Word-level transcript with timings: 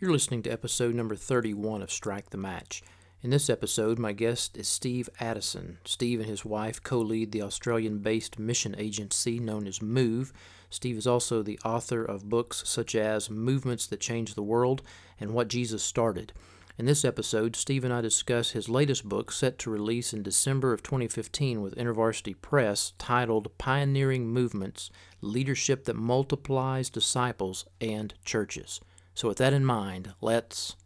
You're 0.00 0.12
listening 0.12 0.44
to 0.44 0.52
episode 0.52 0.94
number 0.94 1.16
31 1.16 1.82
of 1.82 1.90
Strike 1.90 2.30
the 2.30 2.36
Match. 2.36 2.84
In 3.20 3.30
this 3.30 3.50
episode, 3.50 3.98
my 3.98 4.12
guest 4.12 4.56
is 4.56 4.68
Steve 4.68 5.08
Addison. 5.18 5.78
Steve 5.84 6.20
and 6.20 6.28
his 6.28 6.44
wife 6.44 6.80
co 6.80 7.00
lead 7.00 7.32
the 7.32 7.42
Australian 7.42 7.98
based 7.98 8.38
mission 8.38 8.76
agency 8.78 9.40
known 9.40 9.66
as 9.66 9.82
MOVE. 9.82 10.32
Steve 10.70 10.98
is 10.98 11.08
also 11.08 11.42
the 11.42 11.58
author 11.64 12.04
of 12.04 12.28
books 12.28 12.62
such 12.64 12.94
as 12.94 13.28
Movements 13.28 13.88
That 13.88 13.98
Change 13.98 14.36
the 14.36 14.42
World 14.42 14.82
and 15.18 15.32
What 15.32 15.48
Jesus 15.48 15.82
Started. 15.82 16.32
In 16.78 16.86
this 16.86 17.04
episode, 17.04 17.56
Steve 17.56 17.82
and 17.82 17.92
I 17.92 18.00
discuss 18.00 18.50
his 18.50 18.68
latest 18.68 19.08
book 19.08 19.32
set 19.32 19.58
to 19.58 19.70
release 19.70 20.12
in 20.12 20.22
December 20.22 20.72
of 20.72 20.84
2015 20.84 21.60
with 21.60 21.74
InterVarsity 21.74 22.40
Press 22.40 22.92
titled 22.98 23.50
Pioneering 23.58 24.28
Movements 24.28 24.92
Leadership 25.20 25.86
That 25.86 25.96
Multiplies 25.96 26.88
Disciples 26.88 27.64
and 27.80 28.14
Churches. 28.24 28.80
So, 29.18 29.26
with 29.26 29.38
that 29.38 29.52
in 29.52 29.64
mind, 29.64 30.12
let's. 30.20 30.76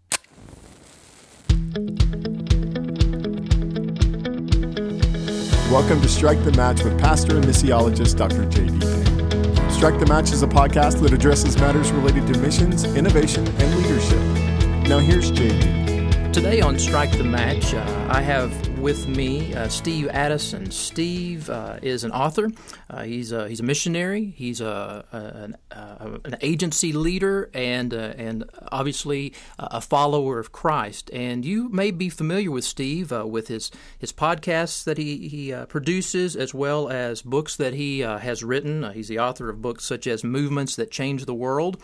Welcome 5.71 6.01
to 6.01 6.09
Strike 6.09 6.43
the 6.43 6.55
Match 6.57 6.83
with 6.83 6.99
pastor 6.99 7.37
and 7.37 7.45
missiologist 7.45 8.17
Dr. 8.17 8.47
J.D. 8.47 8.81
King. 8.81 9.71
Strike 9.71 9.99
the 9.99 10.07
Match 10.09 10.33
is 10.33 10.43
a 10.43 10.47
podcast 10.47 11.03
that 11.03 11.13
addresses 11.13 11.59
matters 11.59 11.93
related 11.93 12.27
to 12.33 12.39
missions, 12.41 12.85
innovation, 12.85 13.47
and 13.47 13.83
leadership. 13.83 14.89
Now, 14.89 14.99
here's 14.99 15.31
J.D. 15.31 16.33
Today 16.33 16.63
on 16.63 16.79
Strike 16.79 17.13
the 17.19 17.25
Match, 17.25 17.75
uh, 17.75 18.09
I 18.11 18.23
have 18.23 18.72
with 18.83 19.07
me 19.07 19.55
uh, 19.55 19.69
Steve 19.69 20.09
Addison. 20.09 20.69
Steve 20.73 21.49
uh, 21.49 21.79
is 21.83 22.03
an 22.03 22.11
author. 22.11 22.51
Uh, 22.91 23.05
he's 23.05 23.31
a, 23.31 23.49
he's 23.49 23.61
a 23.61 23.63
missionary. 23.63 24.35
He's 24.37 24.61
a, 24.61 25.05
a 25.13 25.17
an, 25.17 25.57
uh, 25.71 26.19
an, 26.25 26.37
agency 26.41 26.93
leader, 26.93 27.49
and 27.55 27.95
uh, 27.95 28.15
and 28.19 28.43
obviously 28.73 29.35
a 29.57 29.81
follower 29.81 30.41
of 30.41 30.51
Christ. 30.51 31.11
And 31.13 31.45
you 31.45 31.69
may 31.69 31.93
be 31.93 32.09
familiar 32.09 32.51
with 32.51 32.65
Steve 32.65 33.13
uh, 33.13 33.25
with 33.25 33.47
his 33.47 33.71
his 34.01 34.13
podcasts 34.13 34.83
that 34.83 34.99
he 34.99 35.29
he 35.29 35.55
produces, 35.69 36.35
as 36.35 36.53
well 36.53 36.89
as 36.89 37.23
books 37.23 37.55
that 37.57 37.75
he 37.75 38.01
has 38.01 38.43
written. 38.43 38.91
he's 38.93 39.07
the 39.07 39.21
author 39.21 39.49
of 39.49 39.63
books 39.63 39.85
such 39.85 40.09
as 40.09 40.25
Movements 40.25 40.75
That 40.75 40.91
Change 40.91 41.25
the 41.25 41.35
World, 41.35 41.81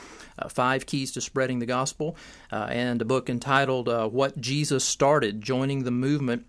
Five 0.49 0.85
Keys 0.85 1.13
to 1.13 1.21
Spreading 1.21 1.61
the 1.61 1.67
Gospel, 1.67 2.17
and 2.51 3.01
a 3.01 3.05
book 3.05 3.31
entitled 3.31 3.87
What 4.13 4.41
Jesus 4.41 4.85
Started: 4.85 5.41
Joining 5.41 5.85
the 5.85 5.93
Movement 5.93 6.47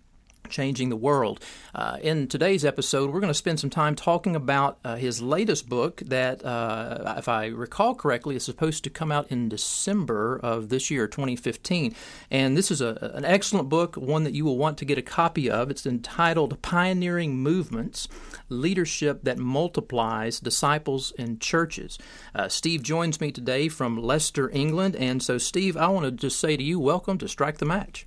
changing 0.50 0.88
the 0.88 0.96
world. 0.96 1.40
Uh, 1.74 1.98
in 2.02 2.26
today's 2.26 2.64
episode, 2.64 3.10
we're 3.10 3.20
going 3.20 3.28
to 3.28 3.34
spend 3.34 3.60
some 3.60 3.70
time 3.70 3.94
talking 3.94 4.36
about 4.36 4.78
uh, 4.84 4.96
his 4.96 5.22
latest 5.22 5.68
book 5.68 6.02
that, 6.04 6.44
uh, 6.44 7.14
if 7.16 7.28
I 7.28 7.46
recall 7.46 7.94
correctly, 7.94 8.36
is 8.36 8.44
supposed 8.44 8.84
to 8.84 8.90
come 8.90 9.10
out 9.12 9.30
in 9.30 9.48
December 9.48 10.38
of 10.42 10.68
this 10.68 10.90
year, 10.90 11.06
2015. 11.06 11.94
And 12.30 12.56
this 12.56 12.70
is 12.70 12.80
a, 12.80 13.12
an 13.14 13.24
excellent 13.24 13.68
book, 13.68 13.96
one 13.96 14.24
that 14.24 14.34
you 14.34 14.44
will 14.44 14.58
want 14.58 14.78
to 14.78 14.84
get 14.84 14.98
a 14.98 15.02
copy 15.02 15.50
of. 15.50 15.70
It's 15.70 15.86
entitled 15.86 16.60
Pioneering 16.62 17.38
Movements 17.38 18.08
Leadership 18.48 19.22
That 19.22 19.38
Multiplies 19.38 20.40
Disciples 20.40 21.12
and 21.18 21.40
Churches. 21.40 21.98
Uh, 22.34 22.48
Steve 22.48 22.82
joins 22.82 23.20
me 23.20 23.30
today 23.30 23.68
from 23.68 23.96
Leicester, 23.96 24.50
England. 24.50 24.96
And 24.96 25.22
so, 25.22 25.38
Steve, 25.38 25.76
I 25.76 25.88
want 25.88 26.04
to 26.04 26.10
just 26.10 26.38
say 26.38 26.56
to 26.56 26.62
you, 26.62 26.80
welcome 26.80 27.18
to 27.18 27.28
Strike 27.28 27.58
the 27.58 27.66
Match. 27.66 28.06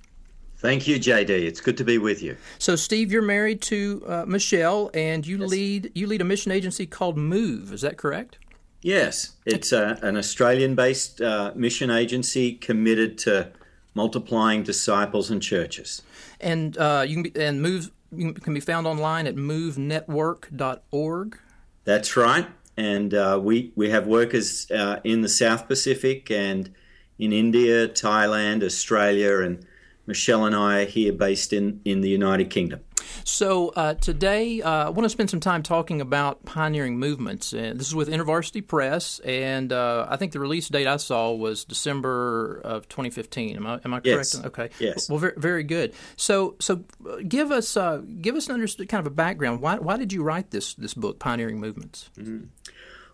Thank 0.64 0.88
you, 0.88 0.98
JD. 0.98 1.28
It's 1.28 1.60
good 1.60 1.76
to 1.76 1.84
be 1.84 1.98
with 1.98 2.22
you. 2.22 2.38
So, 2.58 2.74
Steve, 2.74 3.12
you're 3.12 3.20
married 3.20 3.60
to 3.62 4.02
uh, 4.08 4.24
Michelle, 4.26 4.90
and 4.94 5.26
you 5.26 5.36
yes. 5.36 5.50
lead 5.50 5.92
you 5.94 6.06
lead 6.06 6.22
a 6.22 6.24
mission 6.24 6.52
agency 6.52 6.86
called 6.86 7.18
Move. 7.18 7.70
Is 7.70 7.82
that 7.82 7.98
correct? 7.98 8.38
Yes, 8.80 9.32
it's 9.44 9.74
uh, 9.74 9.98
an 10.00 10.16
Australian-based 10.16 11.20
uh, 11.20 11.52
mission 11.54 11.90
agency 11.90 12.54
committed 12.54 13.18
to 13.18 13.50
multiplying 13.92 14.62
disciples 14.62 15.30
and 15.30 15.42
churches. 15.42 16.00
And 16.40 16.78
uh, 16.78 17.04
you 17.06 17.16
can 17.16 17.22
be, 17.24 17.44
and 17.44 17.60
Move 17.60 17.90
can 18.16 18.54
be 18.54 18.60
found 18.60 18.86
online 18.86 19.26
at 19.26 19.36
movenetwork.org. 19.36 21.38
That's 21.84 22.16
right, 22.16 22.46
and 22.78 23.12
uh, 23.12 23.38
we 23.42 23.70
we 23.76 23.90
have 23.90 24.06
workers 24.06 24.70
uh, 24.70 25.00
in 25.04 25.20
the 25.20 25.28
South 25.28 25.68
Pacific 25.68 26.30
and 26.30 26.72
in 27.18 27.34
India, 27.34 27.86
Thailand, 27.86 28.62
Australia, 28.62 29.40
and 29.40 29.66
Michelle 30.06 30.44
and 30.44 30.54
I 30.54 30.82
are 30.82 30.86
here 30.86 31.12
based 31.12 31.52
in, 31.52 31.80
in 31.84 32.00
the 32.00 32.08
United 32.08 32.50
Kingdom. 32.50 32.80
So 33.24 33.68
uh, 33.70 33.94
today, 33.94 34.60
uh, 34.60 34.86
I 34.86 34.88
want 34.90 35.04
to 35.04 35.08
spend 35.08 35.30
some 35.30 35.40
time 35.40 35.62
talking 35.62 36.00
about 36.00 36.44
pioneering 36.44 36.98
movements. 36.98 37.52
And 37.52 37.78
this 37.78 37.86
is 37.86 37.94
with 37.94 38.08
InterVarsity 38.08 38.66
Press, 38.66 39.20
and 39.20 39.72
uh, 39.72 40.06
I 40.08 40.16
think 40.16 40.32
the 40.32 40.40
release 40.40 40.68
date 40.68 40.86
I 40.86 40.96
saw 40.96 41.32
was 41.32 41.64
December 41.64 42.60
of 42.64 42.88
2015. 42.88 43.56
Am 43.56 43.66
I, 43.66 43.80
am 43.84 43.94
I 43.94 44.00
correct? 44.00 44.04
Yes. 44.04 44.44
Okay. 44.44 44.70
Yes. 44.78 45.08
Well, 45.08 45.18
very, 45.18 45.34
very 45.36 45.64
good. 45.64 45.94
So, 46.16 46.56
so 46.60 46.84
uh, 47.08 47.16
give 47.26 47.50
us 47.50 47.76
uh, 47.76 48.02
give 48.20 48.34
us 48.36 48.48
an 48.48 48.54
under- 48.54 48.66
kind 48.66 49.00
of 49.00 49.06
a 49.06 49.14
background. 49.14 49.60
Why, 49.60 49.78
why 49.78 49.96
did 49.96 50.12
you 50.12 50.22
write 50.22 50.50
this 50.50 50.74
this 50.74 50.94
book, 50.94 51.18
Pioneering 51.18 51.60
Movements? 51.60 52.10
Mm-hmm. 52.18 52.46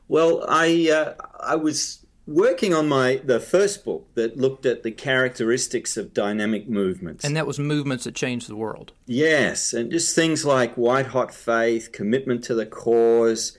Well, 0.09 0.45
I 0.49 0.91
uh, 0.91 1.15
I 1.41 1.57
was 1.57 2.05
working 2.31 2.73
on 2.73 2.89
my 2.89 3.21
the 3.25 3.41
first 3.41 3.85
book 3.85 4.07
that 4.15 4.37
looked 4.37 4.65
at 4.65 4.83
the 4.83 4.91
characteristics 4.91 5.97
of 5.97 6.15
dynamic 6.15 6.69
movements. 6.69 7.25
And 7.25 7.37
that 7.37 7.47
was 7.47 7.59
movements 7.59 8.05
that 8.05 8.15
changed 8.15 8.49
the 8.49 8.57
world. 8.57 8.93
Yes, 9.07 9.73
and 9.73 9.91
just 9.91 10.15
things 10.15 10.45
like 10.45 10.75
white 10.77 11.07
hot 11.07 11.35
faith, 11.35 11.91
commitment 11.93 12.45
to 12.45 12.55
the 12.55 12.67
cause, 12.67 13.59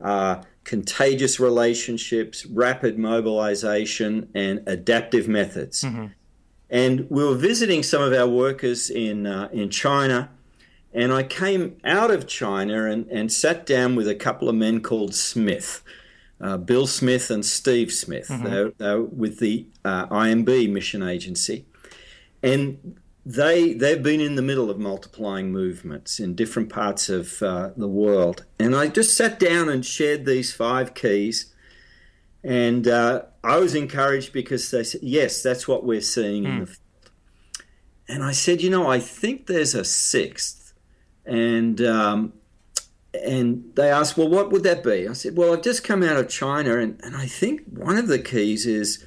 uh, 0.00 0.42
contagious 0.64 1.40
relationships, 1.40 2.46
rapid 2.46 2.98
mobilization, 2.98 4.30
and 4.34 4.62
adaptive 4.66 5.26
methods. 5.26 5.82
Mm-hmm. 5.82 6.06
And 6.70 7.10
we 7.10 7.24
were 7.24 7.34
visiting 7.34 7.82
some 7.82 8.02
of 8.02 8.12
our 8.12 8.28
workers 8.28 8.88
in 8.88 9.26
uh, 9.26 9.48
in 9.52 9.68
China. 9.68 10.30
And 10.94 11.10
I 11.10 11.22
came 11.22 11.78
out 11.84 12.10
of 12.10 12.26
China 12.26 12.84
and, 12.84 13.08
and 13.08 13.32
sat 13.32 13.64
down 13.64 13.96
with 13.96 14.06
a 14.06 14.14
couple 14.14 14.50
of 14.50 14.54
men 14.54 14.82
called 14.82 15.14
Smith 15.14 15.82
uh, 16.42 16.56
Bill 16.56 16.86
Smith 16.86 17.30
and 17.30 17.44
Steve 17.44 17.92
Smith. 17.92 18.28
Mm-hmm. 18.28 18.44
They're, 18.44 18.70
they're, 18.70 19.00
with 19.00 19.38
the 19.38 19.66
uh, 19.84 20.06
IMB 20.06 20.70
mission 20.70 21.02
agency, 21.02 21.64
and 22.42 22.98
they 23.24 23.74
they've 23.74 24.02
been 24.02 24.20
in 24.20 24.34
the 24.34 24.42
middle 24.42 24.68
of 24.68 24.78
multiplying 24.78 25.52
movements 25.52 26.18
in 26.18 26.34
different 26.34 26.68
parts 26.68 27.08
of 27.08 27.40
uh, 27.42 27.70
the 27.76 27.86
world. 27.86 28.44
And 28.58 28.74
I 28.74 28.88
just 28.88 29.16
sat 29.16 29.38
down 29.38 29.68
and 29.68 29.86
shared 29.86 30.26
these 30.26 30.52
five 30.52 30.94
keys, 30.94 31.54
and 32.42 32.88
uh, 32.88 33.22
I 33.44 33.58
was 33.58 33.76
encouraged 33.76 34.32
because 34.32 34.70
they 34.72 34.82
said, 34.82 35.02
"Yes, 35.02 35.42
that's 35.42 35.68
what 35.68 35.84
we're 35.84 36.00
seeing 36.00 36.42
mm. 36.42 36.48
in 36.48 36.60
the." 36.60 36.66
Field. 36.66 36.78
And 38.08 38.24
I 38.24 38.32
said, 38.32 38.60
"You 38.60 38.70
know, 38.70 38.88
I 38.88 38.98
think 38.98 39.46
there's 39.46 39.74
a 39.74 39.84
sixth, 39.84 40.74
and." 41.24 41.80
Um, 41.80 42.32
and 43.14 43.70
they 43.74 43.90
asked, 43.90 44.16
well, 44.16 44.28
what 44.28 44.50
would 44.50 44.62
that 44.62 44.82
be? 44.82 45.06
I 45.06 45.12
said, 45.12 45.36
well, 45.36 45.52
I've 45.52 45.62
just 45.62 45.84
come 45.84 46.02
out 46.02 46.16
of 46.16 46.28
China, 46.28 46.78
and, 46.78 47.00
and 47.04 47.16
I 47.16 47.26
think 47.26 47.62
one 47.66 47.98
of 47.98 48.08
the 48.08 48.18
keys 48.18 48.66
is 48.66 49.04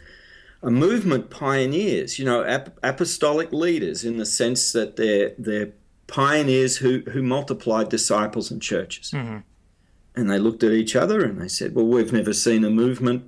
a 0.61 0.71
movement 0.71 1.29
pioneers, 1.29 2.17
you 2.19 2.25
know, 2.25 2.43
ap- 2.43 2.77
apostolic 2.83 3.51
leaders 3.51 4.03
in 4.03 4.17
the 4.17 4.25
sense 4.25 4.71
that 4.73 4.95
they're, 4.95 5.33
they're 5.37 5.73
pioneers 6.07 6.77
who, 6.77 7.01
who 7.11 7.21
multiplied 7.21 7.89
disciples 7.89 8.51
and 8.51 8.61
churches. 8.61 9.11
Mm-hmm. 9.11 9.39
And 10.15 10.29
they 10.29 10.39
looked 10.39 10.63
at 10.63 10.71
each 10.71 10.95
other 10.95 11.23
and 11.23 11.41
they 11.41 11.47
said, 11.47 11.75
well, 11.75 11.85
we've 11.85 12.13
never 12.13 12.33
seen 12.33 12.63
a 12.63 12.69
movement 12.69 13.25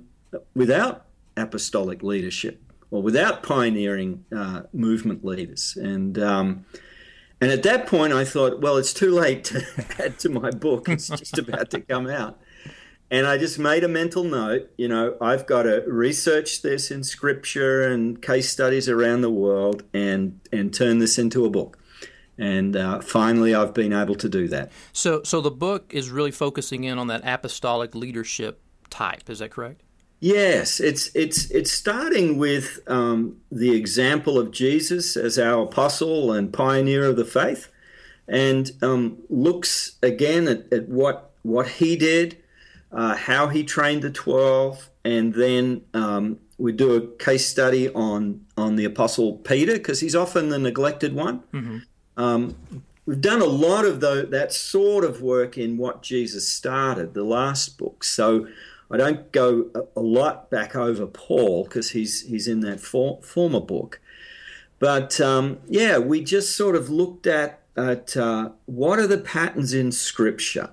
without 0.54 1.04
apostolic 1.36 2.02
leadership 2.02 2.60
or 2.90 3.02
without 3.02 3.42
pioneering 3.42 4.24
uh, 4.34 4.62
movement 4.72 5.24
leaders. 5.24 5.76
And, 5.76 6.18
um, 6.18 6.66
and 7.40 7.50
at 7.50 7.62
that 7.62 7.86
point, 7.86 8.12
I 8.12 8.24
thought, 8.24 8.60
well, 8.60 8.76
it's 8.76 8.92
too 8.92 9.10
late 9.10 9.44
to 9.44 9.64
add 9.98 10.18
to 10.20 10.28
my 10.28 10.50
book. 10.50 10.88
It's 10.88 11.08
just 11.08 11.38
about 11.38 11.70
to 11.70 11.80
come 11.80 12.08
out. 12.08 12.40
And 13.10 13.26
I 13.26 13.38
just 13.38 13.58
made 13.58 13.84
a 13.84 13.88
mental 13.88 14.22
note, 14.22 14.70
you 14.76 14.86
know, 14.86 15.16
I've 15.20 15.46
got 15.46 15.62
to 15.62 15.82
research 15.86 16.60
this 16.60 16.90
in 16.90 17.02
scripture 17.02 17.82
and 17.88 18.20
case 18.20 18.50
studies 18.50 18.86
around 18.86 19.22
the 19.22 19.30
world 19.30 19.82
and, 19.94 20.40
and 20.52 20.74
turn 20.74 20.98
this 20.98 21.18
into 21.18 21.46
a 21.46 21.50
book. 21.50 21.78
And 22.36 22.76
uh, 22.76 23.00
finally, 23.00 23.54
I've 23.54 23.72
been 23.72 23.94
able 23.94 24.14
to 24.16 24.28
do 24.28 24.46
that. 24.48 24.70
So, 24.92 25.22
so 25.22 25.40
the 25.40 25.50
book 25.50 25.92
is 25.94 26.10
really 26.10 26.30
focusing 26.30 26.84
in 26.84 26.98
on 26.98 27.06
that 27.06 27.22
apostolic 27.24 27.94
leadership 27.94 28.60
type. 28.90 29.30
Is 29.30 29.38
that 29.38 29.50
correct? 29.50 29.82
Yes, 30.20 30.80
it's 30.80 31.14
it's 31.14 31.48
it's 31.50 31.70
starting 31.70 32.38
with 32.38 32.80
um, 32.88 33.36
the 33.52 33.74
example 33.74 34.36
of 34.36 34.50
Jesus 34.50 35.16
as 35.16 35.38
our 35.38 35.62
apostle 35.62 36.32
and 36.32 36.52
pioneer 36.52 37.04
of 37.04 37.16
the 37.16 37.24
faith, 37.24 37.68
and 38.26 38.72
um, 38.82 39.18
looks 39.28 39.96
again 40.02 40.48
at, 40.48 40.72
at, 40.72 40.88
what 40.88 41.30
what 41.42 41.68
he 41.68 41.94
did, 41.94 42.36
uh, 42.90 43.14
how 43.14 43.46
he 43.46 43.62
trained 43.62 44.02
the 44.02 44.10
twelve, 44.10 44.90
and 45.04 45.34
then 45.34 45.82
um, 45.94 46.40
we 46.58 46.72
do 46.72 46.96
a 46.96 47.06
case 47.22 47.46
study 47.46 47.88
on 47.90 48.44
on 48.56 48.74
the 48.74 48.84
apostle 48.84 49.34
Peter 49.36 49.74
because 49.74 50.00
he's 50.00 50.16
often 50.16 50.48
the 50.48 50.58
neglected 50.58 51.14
one. 51.14 51.44
Mm-hmm. 51.52 51.78
Um, 52.16 52.56
we've 53.06 53.20
done 53.20 53.40
a 53.40 53.46
lot 53.46 53.84
of 53.84 54.00
the, 54.00 54.26
that 54.30 54.52
sort 54.52 55.04
of 55.04 55.22
work 55.22 55.56
in 55.56 55.78
what 55.78 56.02
Jesus 56.02 56.48
started, 56.48 57.14
the 57.14 57.22
last 57.22 57.78
book. 57.78 58.02
So 58.02 58.48
I 58.90 58.96
don't 58.96 59.30
go 59.32 59.66
a, 59.94 60.00
lot 60.00 60.50
back 60.50 60.74
over 60.74 61.06
Paul 61.06 61.64
because 61.64 61.90
he's 61.90 62.22
he's 62.22 62.48
in 62.48 62.60
that 62.60 62.80
for, 62.80 63.20
former 63.22 63.60
book. 63.60 64.00
But 64.78 65.20
um, 65.20 65.58
yeah, 65.66 65.98
we 65.98 66.24
just 66.24 66.56
sort 66.56 66.74
of 66.74 66.88
looked 66.88 67.26
at 67.26 67.60
at 67.76 68.16
uh, 68.16 68.50
what 68.66 68.98
are 68.98 69.06
the 69.06 69.18
patterns 69.18 69.74
in 69.74 69.92
Scripture. 69.92 70.70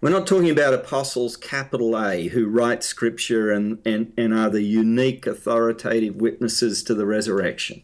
We're 0.00 0.10
not 0.10 0.28
talking 0.28 0.50
about 0.50 0.74
apostles, 0.74 1.36
capital 1.36 1.98
A, 1.98 2.28
who 2.28 2.46
write 2.46 2.84
Scripture 2.84 3.50
and, 3.50 3.80
and, 3.84 4.12
and 4.16 4.32
are 4.32 4.48
the 4.48 4.62
unique 4.62 5.26
authoritative 5.26 6.14
witnesses 6.14 6.84
to 6.84 6.94
the 6.94 7.04
resurrection. 7.04 7.82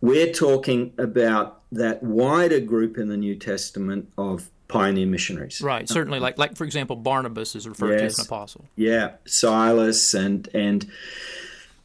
We're 0.00 0.32
talking 0.32 0.92
about 0.96 1.62
that 1.72 2.04
wider 2.04 2.60
group 2.60 2.96
in 2.96 3.08
the 3.08 3.16
New 3.16 3.34
Testament 3.34 4.12
of 4.16 4.50
pioneer 4.68 5.06
missionaries. 5.06 5.60
Right, 5.60 5.88
certainly. 5.88 6.18
Like, 6.18 6.38
like 6.38 6.56
for 6.56 6.64
example, 6.64 6.96
Barnabas 6.96 7.54
is 7.54 7.68
referred 7.68 7.92
yes. 7.92 8.00
to 8.00 8.06
as 8.06 8.18
an 8.20 8.24
apostle. 8.26 8.64
Yeah, 8.76 9.12
Silas 9.24 10.14
and 10.14 10.48
and 10.54 10.90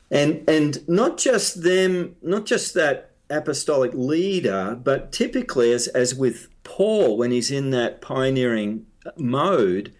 and 0.09 0.49
and 0.49 0.87
not 0.89 1.17
just 1.17 1.63
them, 1.63 2.15
not 2.21 2.45
just 2.45 2.73
that 2.73 3.11
apostolic 3.29 3.91
leader, 3.93 4.77
but 4.81 5.11
typically, 5.11 5.71
as 5.71 5.87
as 5.87 6.15
with 6.15 6.47
Paul, 6.63 7.17
when 7.17 7.31
he's 7.31 7.51
in 7.51 7.69
that 7.71 8.01
pioneering 8.01 8.85
mode, 9.17 9.93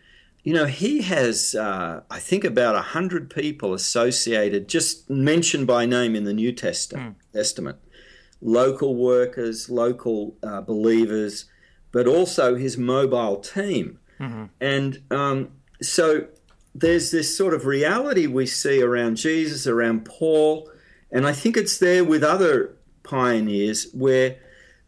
you 0.43 0.53
know, 0.53 0.65
he 0.65 1.01
has, 1.03 1.55
uh, 1.55 2.01
I 2.09 2.19
think, 2.19 2.43
about 2.43 2.75
a 2.75 2.81
hundred 2.81 3.29
people 3.29 3.73
associated, 3.73 4.67
just 4.67 5.09
mentioned 5.09 5.67
by 5.67 5.85
name 5.85 6.15
in 6.15 6.23
the 6.23 6.33
New 6.33 6.51
Testament. 6.51 7.17
Mm. 7.17 7.33
Testament, 7.33 7.77
local 8.41 8.95
workers, 8.95 9.69
local 9.69 10.35
uh, 10.43 10.61
believers 10.61 11.45
but 11.91 12.07
also 12.07 12.55
his 12.55 12.77
mobile 12.77 13.37
team. 13.37 13.99
Mm-hmm. 14.19 14.45
And 14.59 15.01
um, 15.11 15.49
so 15.81 16.27
there's 16.73 17.11
this 17.11 17.35
sort 17.35 17.53
of 17.53 17.65
reality 17.65 18.27
we 18.27 18.45
see 18.45 18.81
around 18.81 19.17
Jesus, 19.17 19.67
around 19.67 20.05
Paul, 20.05 20.69
and 21.11 21.27
I 21.27 21.33
think 21.33 21.57
it's 21.57 21.77
there 21.77 22.03
with 22.03 22.23
other 22.23 22.75
pioneers 23.03 23.87
where 23.93 24.37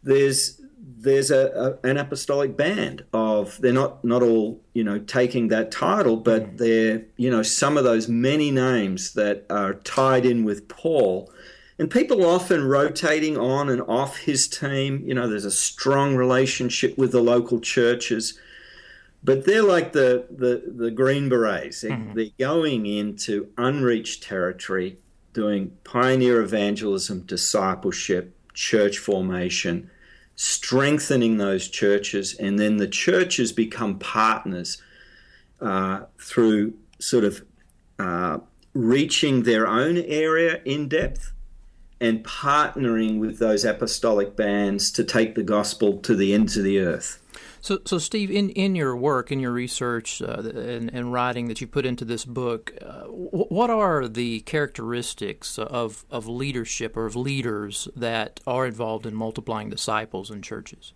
there's 0.02 0.60
there's 1.04 1.30
a, 1.30 1.78
a, 1.84 1.88
an 1.88 1.98
apostolic 1.98 2.56
band 2.56 3.04
of 3.12 3.60
they're 3.60 3.72
not 3.72 4.02
not 4.04 4.22
all 4.22 4.62
you 4.72 4.82
know 4.82 4.98
taking 4.98 5.48
that 5.48 5.70
title, 5.70 6.16
but 6.16 6.42
mm. 6.42 6.58
they're 6.58 7.04
you 7.16 7.30
know 7.30 7.42
some 7.42 7.76
of 7.76 7.84
those 7.84 8.08
many 8.08 8.50
names 8.50 9.12
that 9.12 9.44
are 9.50 9.74
tied 9.74 10.24
in 10.24 10.44
with 10.44 10.66
Paul 10.68 11.30
and 11.78 11.90
people 11.90 12.24
often 12.24 12.64
rotating 12.64 13.36
on 13.36 13.68
and 13.68 13.82
off 13.82 14.18
his 14.18 14.46
team. 14.46 15.02
You 15.04 15.14
know, 15.14 15.28
there's 15.28 15.44
a 15.44 15.50
strong 15.50 16.14
relationship 16.14 16.96
with 16.96 17.12
the 17.12 17.20
local 17.20 17.60
churches, 17.60 18.38
but 19.22 19.44
they're 19.44 19.62
like 19.62 19.92
the 19.92 20.26
the, 20.30 20.62
the 20.66 20.90
Green 20.90 21.28
Berets. 21.28 21.82
Mm-hmm. 21.82 22.14
They're 22.14 22.26
going 22.38 22.86
into 22.86 23.48
unreached 23.58 24.22
territory, 24.22 24.98
doing 25.32 25.76
pioneer 25.82 26.40
evangelism, 26.40 27.22
discipleship, 27.22 28.36
church 28.52 28.98
formation, 28.98 29.90
strengthening 30.36 31.38
those 31.38 31.68
churches, 31.68 32.34
and 32.34 32.58
then 32.58 32.76
the 32.76 32.88
churches 32.88 33.50
become 33.50 33.98
partners 33.98 34.80
uh, 35.60 36.02
through 36.18 36.74
sort 36.98 37.24
of. 37.24 37.44
Uh, 37.96 38.38
reaching 38.74 39.44
their 39.44 39.68
own 39.68 39.96
area 39.96 40.60
in 40.64 40.88
depth 40.88 41.32
and 42.00 42.24
partnering 42.24 43.18
with 43.18 43.38
those 43.38 43.64
apostolic 43.64 44.36
bands 44.36 44.90
to 44.92 45.04
take 45.04 45.34
the 45.34 45.42
gospel 45.42 45.98
to 45.98 46.14
the 46.14 46.34
ends 46.34 46.56
of 46.56 46.64
the 46.64 46.80
earth. 46.80 47.20
So, 47.60 47.80
so 47.86 47.96
Steve, 47.96 48.30
in, 48.30 48.50
in 48.50 48.74
your 48.74 48.94
work, 48.94 49.32
in 49.32 49.40
your 49.40 49.52
research 49.52 50.20
uh, 50.20 50.42
and, 50.54 50.92
and, 50.92 51.14
writing 51.14 51.48
that 51.48 51.62
you 51.62 51.66
put 51.66 51.86
into 51.86 52.04
this 52.04 52.26
book, 52.26 52.74
uh, 52.82 53.04
what 53.06 53.70
are 53.70 54.06
the 54.06 54.40
characteristics 54.40 55.58
of, 55.58 56.04
of 56.10 56.28
leadership 56.28 56.94
or 56.94 57.06
of 57.06 57.16
leaders 57.16 57.88
that 57.96 58.38
are 58.46 58.66
involved 58.66 59.06
in 59.06 59.14
multiplying 59.14 59.70
disciples 59.70 60.30
in 60.30 60.42
churches? 60.42 60.92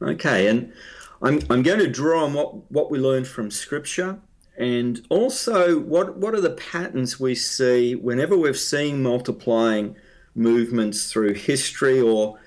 Okay, 0.00 0.46
and 0.46 0.72
I'm, 1.20 1.40
I'm 1.50 1.62
going 1.62 1.80
to 1.80 1.90
draw 1.90 2.24
on 2.24 2.32
what, 2.32 2.70
what 2.70 2.90
we 2.90 2.98
learned 2.98 3.26
from 3.26 3.50
Scripture 3.50 4.18
and 4.56 5.04
also 5.08 5.78
what, 5.78 6.16
what 6.16 6.34
are 6.34 6.40
the 6.40 6.50
patterns 6.50 7.18
we 7.18 7.34
see 7.34 7.94
whenever 7.94 8.36
we've 8.36 8.58
seen 8.58 9.02
multiplying 9.02 9.96
movements 10.34 11.10
through 11.10 11.34
history 11.34 12.00
or 12.00 12.38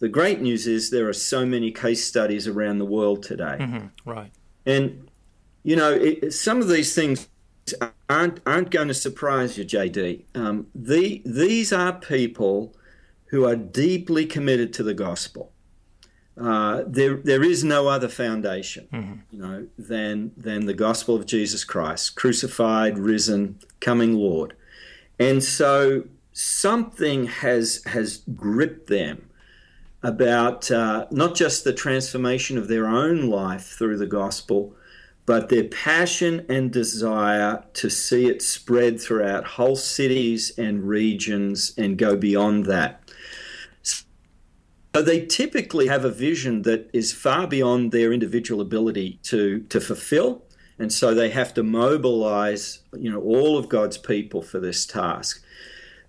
the 0.00 0.08
great 0.08 0.40
news 0.40 0.66
is 0.66 0.90
there 0.90 1.08
are 1.08 1.12
so 1.12 1.46
many 1.46 1.70
case 1.70 2.04
studies 2.04 2.48
around 2.48 2.78
the 2.78 2.84
world 2.84 3.22
today. 3.22 3.56
Mm-hmm. 3.60 4.10
Right. 4.10 4.32
And, 4.66 5.08
you 5.62 5.76
know, 5.76 5.92
it, 5.92 6.32
some 6.32 6.60
of 6.60 6.68
these 6.68 6.94
things 6.94 7.28
aren't, 8.10 8.40
aren't 8.44 8.70
going 8.70 8.88
to 8.88 8.94
surprise 8.94 9.56
you, 9.56 9.64
JD. 9.64 10.24
Um, 10.34 10.66
the, 10.74 11.22
these 11.24 11.72
are 11.72 11.92
people 11.92 12.74
who 13.26 13.46
are 13.46 13.54
deeply 13.54 14.26
committed 14.26 14.72
to 14.74 14.82
the 14.82 14.94
gospel. 14.94 15.52
Uh, 16.40 16.82
there, 16.86 17.16
there 17.16 17.42
is 17.42 17.62
no 17.62 17.88
other 17.88 18.08
foundation, 18.08 18.88
mm-hmm. 18.92 19.14
you 19.30 19.38
know, 19.38 19.66
than 19.78 20.32
than 20.36 20.64
the 20.64 20.74
gospel 20.74 21.14
of 21.14 21.26
Jesus 21.26 21.62
Christ, 21.62 22.16
crucified, 22.16 22.98
risen, 22.98 23.58
coming 23.80 24.14
Lord, 24.14 24.56
and 25.18 25.44
so 25.44 26.04
something 26.32 27.26
has 27.26 27.82
has 27.84 28.22
gripped 28.34 28.88
them 28.88 29.28
about 30.02 30.70
uh, 30.70 31.06
not 31.10 31.34
just 31.34 31.64
the 31.64 31.72
transformation 31.72 32.58
of 32.58 32.68
their 32.68 32.86
own 32.86 33.28
life 33.28 33.66
through 33.66 33.98
the 33.98 34.06
gospel, 34.06 34.74
but 35.26 35.48
their 35.48 35.64
passion 35.64 36.44
and 36.48 36.72
desire 36.72 37.62
to 37.74 37.88
see 37.88 38.26
it 38.26 38.42
spread 38.42 39.00
throughout 39.00 39.44
whole 39.44 39.76
cities 39.76 40.52
and 40.58 40.88
regions 40.88 41.72
and 41.78 41.98
go 41.98 42.16
beyond 42.16 42.66
that. 42.66 43.01
So 44.94 45.02
they 45.02 45.24
typically 45.24 45.86
have 45.86 46.04
a 46.04 46.10
vision 46.10 46.62
that 46.62 46.90
is 46.92 47.12
far 47.12 47.46
beyond 47.46 47.92
their 47.92 48.12
individual 48.12 48.60
ability 48.60 49.18
to, 49.24 49.60
to 49.60 49.80
fulfill. 49.80 50.42
And 50.78 50.92
so 50.92 51.14
they 51.14 51.30
have 51.30 51.54
to 51.54 51.62
mobilize, 51.62 52.80
you 52.98 53.10
know, 53.10 53.20
all 53.20 53.56
of 53.56 53.68
God's 53.68 53.96
people 53.96 54.42
for 54.42 54.60
this 54.60 54.84
task 54.84 55.42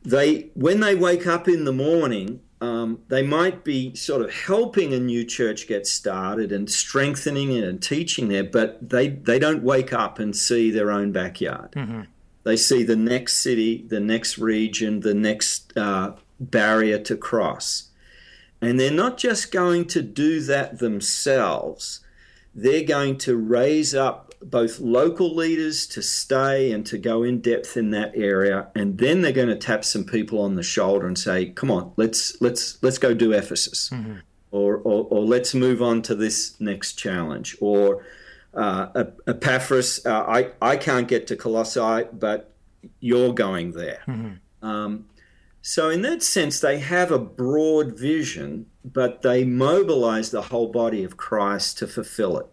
they 0.04 0.50
when 0.54 0.80
they 0.80 0.96
wake 0.96 1.26
up 1.26 1.48
in 1.48 1.66
the 1.66 1.72
morning, 1.72 2.42
um, 2.62 3.00
they 3.08 3.24
might 3.24 3.64
be 3.64 3.96
sort 3.96 4.22
of 4.22 4.34
helping 4.34 4.94
a 4.94 5.00
new 5.00 5.26
church 5.26 5.68
get 5.68 5.88
started 5.88 6.52
and 6.52 6.70
strengthening 6.70 7.52
it 7.52 7.64
and 7.64 7.82
teaching 7.82 8.28
there, 8.28 8.44
but 8.44 8.90
they 8.90 9.10
they 9.10 9.40
don't 9.40 9.64
wake 9.64 9.94
up 9.94 10.20
and 10.20 10.36
see 10.36 10.72
their 10.72 10.92
own 10.92 11.12
backyard. 11.12 11.72
Mm-hmm. 11.72 12.02
They 12.44 12.58
see 12.58 12.84
the 12.84 12.98
next 12.98 13.38
city, 13.38 13.86
the 13.88 14.02
next 14.02 14.38
region, 14.38 15.00
the 15.00 15.14
next 15.14 15.76
uh, 15.78 16.14
barrier 16.42 17.00
to 17.00 17.16
cross, 17.16 17.90
and 18.64 18.80
they're 18.80 18.92
not 18.92 19.18
just 19.18 19.52
going 19.52 19.86
to 19.86 20.02
do 20.02 20.42
that 20.42 20.80
themselves. 20.80 22.00
They're 22.56 22.84
going 22.84 23.18
to 23.20 23.36
raise 23.36 23.96
up 23.96 24.34
both 24.44 24.80
local 24.80 25.34
leaders 25.36 25.88
to 25.88 26.02
stay 26.02 26.72
and 26.72 26.86
to 26.86 26.98
go 26.98 27.24
in 27.24 27.40
depth 27.40 27.78
in 27.78 27.92
that 27.92 28.12
area 28.16 28.68
and 28.76 28.98
then 28.98 29.22
they're 29.22 29.32
going 29.32 29.48
to 29.48 29.56
tap 29.56 29.86
some 29.86 30.04
people 30.04 30.42
on 30.42 30.56
the 30.56 30.64
shoulder 30.64 31.08
and 31.08 31.18
say 31.18 31.46
come 31.48 31.72
on 31.72 31.92
let's 31.96 32.40
let's 32.42 32.82
let's 32.84 32.98
go 32.98 33.14
do 33.14 33.32
ephesus 33.32 33.90
mm-hmm. 33.92 34.18
or, 34.52 34.78
or, 34.78 35.08
or 35.10 35.22
let's 35.22 35.54
move 35.54 35.82
on 35.82 36.02
to 36.02 36.14
this 36.16 36.60
next 36.60 36.94
challenge 36.94 37.56
or 37.62 38.06
uh, 38.54 39.06
epaphras 39.28 40.06
uh, 40.06 40.24
i 40.24 40.52
i 40.62 40.76
can't 40.76 41.08
get 41.08 41.26
to 41.28 41.36
colossae 41.36 42.06
but 42.12 42.52
you're 43.00 43.34
going 43.34 43.72
there 43.72 44.02
mm-hmm. 44.08 44.68
um, 44.68 45.06
so 45.64 45.90
in 45.90 46.04
that 46.04 46.22
sense 46.22 46.60
they 46.60 46.78
have 46.78 47.10
a 47.10 47.18
broad 47.18 47.98
vision 47.98 48.68
but 48.86 49.24
they 49.24 49.44
mobilize 49.44 50.30
the 50.30 50.44
whole 50.44 50.68
body 50.68 51.04
of 51.04 51.18
christ 51.18 51.80
to 51.80 51.88
fulfill 51.88 52.38
it 52.38 52.46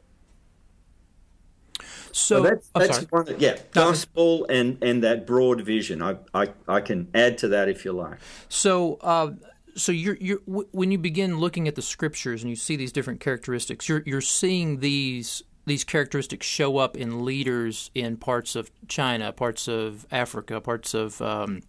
so, 2.12 2.42
that's, 2.42 2.68
that's 2.74 2.98
one, 3.10 3.26
yeah, 3.38 3.56
gospel 3.72 4.44
and 4.48 4.82
and 4.82 5.02
that 5.04 5.26
broad 5.26 5.60
vision. 5.60 6.02
I, 6.02 6.16
I 6.34 6.48
I 6.66 6.80
can 6.80 7.08
add 7.14 7.38
to 7.38 7.48
that 7.48 7.68
if 7.68 7.84
you 7.84 7.92
like. 7.92 8.18
So. 8.48 8.94
Uh, 8.96 9.32
so 9.76 9.92
you're, 9.92 10.16
you're 10.20 10.40
when 10.46 10.90
you 10.90 10.98
begin 10.98 11.38
looking 11.38 11.68
at 11.68 11.76
the 11.76 11.80
scriptures 11.80 12.42
and 12.42 12.50
you 12.50 12.56
see 12.56 12.74
these 12.74 12.90
different 12.90 13.20
characteristics, 13.20 13.88
you're 13.88 14.02
you're 14.04 14.20
seeing 14.20 14.80
these 14.80 15.44
these 15.64 15.84
characteristics 15.84 16.44
show 16.44 16.78
up 16.78 16.96
in 16.96 17.24
leaders 17.24 17.90
in 17.94 18.16
parts 18.16 18.56
of 18.56 18.70
China, 18.88 19.32
parts 19.32 19.68
of 19.68 20.06
Africa, 20.10 20.60
parts 20.60 20.92
of 20.92 21.22
um, 21.22 21.62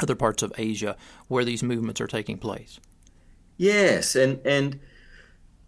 other 0.00 0.14
parts 0.14 0.42
of 0.42 0.52
Asia, 0.58 0.96
where 1.28 1.44
these 1.44 1.62
movements 1.62 2.00
are 2.00 2.06
taking 2.06 2.38
place. 2.38 2.80
Yes, 3.56 4.14
and 4.14 4.40
and 4.46 4.80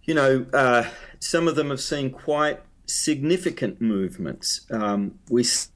you 0.05 0.15
know 0.15 0.47
uh, 0.53 0.89
some 1.19 1.49
of 1.49 1.57
them 1.57 1.71
have 1.71 1.81
seen 1.81 2.11
quite 2.11 2.61
significant 2.87 3.81
movements. 3.81 4.67
Um, 4.71 5.19
we 5.29 5.45
see 5.45 5.71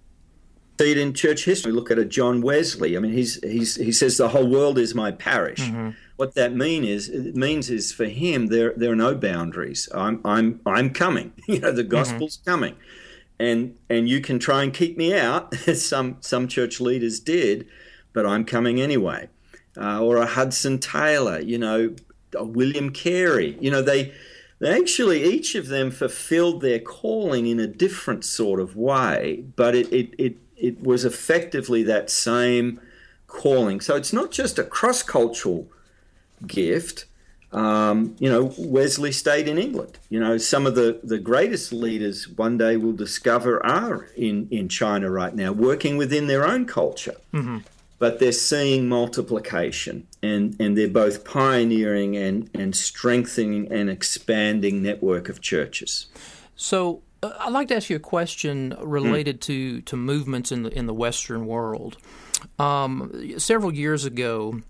it 0.80 0.98
in 0.98 1.14
church 1.14 1.44
history. 1.44 1.72
We 1.72 1.76
look 1.76 1.90
at 1.90 1.98
a 1.98 2.04
John 2.04 2.40
Wesley. 2.40 2.96
I 2.96 3.00
mean, 3.00 3.12
he's, 3.12 3.42
he's, 3.42 3.76
he 3.76 3.92
says 3.92 4.16
the 4.16 4.28
whole 4.28 4.48
world 4.48 4.78
is 4.78 4.94
my 4.94 5.12
parish. 5.12 5.60
Mm-hmm. 5.60 5.90
What 6.16 6.34
that 6.34 6.54
mean 6.54 6.84
is 6.84 7.08
it 7.08 7.36
means 7.36 7.70
is 7.70 7.92
for 7.92 8.06
him 8.06 8.46
there 8.46 8.72
there 8.76 8.92
are 8.92 8.96
no 8.96 9.16
boundaries. 9.16 9.88
I'm 9.92 10.20
I'm 10.24 10.60
I'm 10.64 10.90
coming. 10.90 11.32
you 11.48 11.58
know, 11.58 11.72
the 11.72 11.82
gospel's 11.82 12.36
mm-hmm. 12.36 12.50
coming, 12.50 12.76
and 13.40 13.76
and 13.90 14.08
you 14.08 14.20
can 14.20 14.38
try 14.38 14.62
and 14.62 14.72
keep 14.72 14.96
me 14.96 15.12
out, 15.12 15.52
as 15.68 15.84
some 15.84 16.18
some 16.20 16.46
church 16.46 16.80
leaders 16.80 17.18
did, 17.18 17.66
but 18.14 18.24
I'm 18.24 18.46
coming 18.46 18.80
anyway. 18.80 19.28
Uh, 19.76 20.00
or 20.00 20.16
a 20.16 20.24
Hudson 20.24 20.78
Taylor, 20.78 21.40
you 21.40 21.58
know, 21.58 21.94
a 22.34 22.44
William 22.44 22.90
Carey, 22.90 23.58
you 23.60 23.70
know, 23.70 23.82
they 23.82 24.14
they 24.60 24.80
actually 24.80 25.22
each 25.24 25.54
of 25.54 25.66
them 25.66 25.90
fulfilled 25.90 26.62
their 26.62 26.78
calling 26.78 27.46
in 27.46 27.60
a 27.60 27.66
different 27.66 28.24
sort 28.24 28.60
of 28.60 28.76
way, 28.76 29.44
but 29.56 29.74
it 29.74 29.92
it 29.92 30.14
it, 30.16 30.36
it 30.56 30.80
was 30.82 31.04
effectively 31.04 31.82
that 31.82 32.08
same 32.08 32.80
calling. 33.26 33.80
So 33.80 33.96
it's 33.96 34.12
not 34.12 34.30
just 34.30 34.58
a 34.58 34.64
cross 34.64 35.02
cultural 35.02 35.68
gift 36.46 37.04
um, 37.54 38.16
you 38.18 38.28
know, 38.28 38.52
Wesley 38.58 39.12
stayed 39.12 39.46
in 39.46 39.58
England. 39.58 39.98
You 40.10 40.18
know, 40.18 40.38
some 40.38 40.66
of 40.66 40.74
the, 40.74 41.00
the 41.04 41.18
greatest 41.18 41.72
leaders 41.72 42.28
one 42.28 42.58
day 42.58 42.76
will 42.76 42.92
discover 42.92 43.64
are 43.64 44.08
in, 44.16 44.48
in 44.50 44.68
China 44.68 45.08
right 45.08 45.34
now, 45.34 45.52
working 45.52 45.96
within 45.96 46.26
their 46.26 46.44
own 46.44 46.66
culture. 46.66 47.14
Mm-hmm. 47.32 47.58
But 48.04 48.18
they're 48.18 48.32
seeing 48.32 48.86
multiplication 48.86 50.06
and, 50.22 50.54
and 50.60 50.76
they're 50.76 50.88
both 50.88 51.24
pioneering 51.24 52.18
and, 52.18 52.50
and 52.52 52.76
strengthening 52.76 53.72
and 53.72 53.88
expanding 53.88 54.82
network 54.82 55.30
of 55.30 55.40
churches. 55.40 56.08
So 56.54 57.00
uh, 57.22 57.32
I'd 57.40 57.54
like 57.54 57.68
to 57.68 57.76
ask 57.76 57.88
you 57.88 57.96
a 57.96 58.00
question 58.00 58.76
related 58.78 59.38
mm. 59.38 59.46
to, 59.46 59.80
to 59.80 59.96
movements 59.96 60.52
in 60.52 60.64
the, 60.64 60.78
in 60.78 60.84
the 60.84 60.92
Western 60.92 61.46
world. 61.46 61.96
Um, 62.58 63.38
several 63.38 63.72
years 63.72 64.04
ago, 64.04 64.60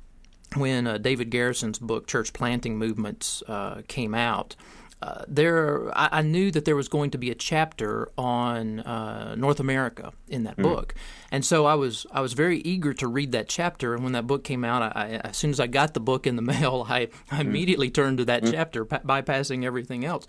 when 0.55 0.87
uh, 0.87 0.99
David 0.99 1.31
Garrison's 1.31 1.81
book 1.81 2.07
Church 2.07 2.33
Planting 2.33 2.79
Movements 2.79 3.43
uh, 3.49 3.83
came 3.89 4.15
out, 4.15 4.55
uh, 5.03 5.25
there 5.29 5.97
I, 5.97 6.09
I, 6.13 6.23
knew 6.23 6.51
that 6.51 6.65
there 6.65 6.77
was 6.77 6.89
going 6.89 7.11
to 7.11 7.19
be 7.19 7.31
a 7.31 7.35
chapter 7.35 8.11
on 8.17 8.81
uh, 8.81 9.35
North 9.35 9.61
America 9.61 10.13
in 10.29 10.45
that 10.45 10.57
mm. 10.57 10.63
book, 10.63 10.95
and 11.31 11.45
so 11.45 11.67
I 11.67 11.75
was 11.75 12.07
I 12.13 12.21
was 12.21 12.33
very 12.33 12.61
eager 12.61 12.95
to 12.95 13.07
read 13.07 13.33
that 13.33 13.49
chapter. 13.49 13.95
And 13.95 14.03
when 14.03 14.13
that 14.13 14.27
book 14.27 14.45
came 14.45 14.65
out, 14.65 14.83
I, 14.83 14.93
I, 14.95 15.09
as 15.29 15.37
soon 15.37 15.51
as 15.51 15.61
I 15.61 15.67
got 15.67 15.95
the 15.95 16.01
book 16.01 16.27
in 16.27 16.37
the 16.37 16.43
mail, 16.55 16.87
I, 16.89 17.07
mm. 17.07 17.41
immediately 17.41 17.91
turned 17.91 18.19
to 18.19 18.25
that 18.27 18.43
mm. 18.43 18.51
chapter, 18.53 18.85
pa- 18.85 19.01
bypassing 19.01 19.65
everything 19.65 20.05
else 20.05 20.27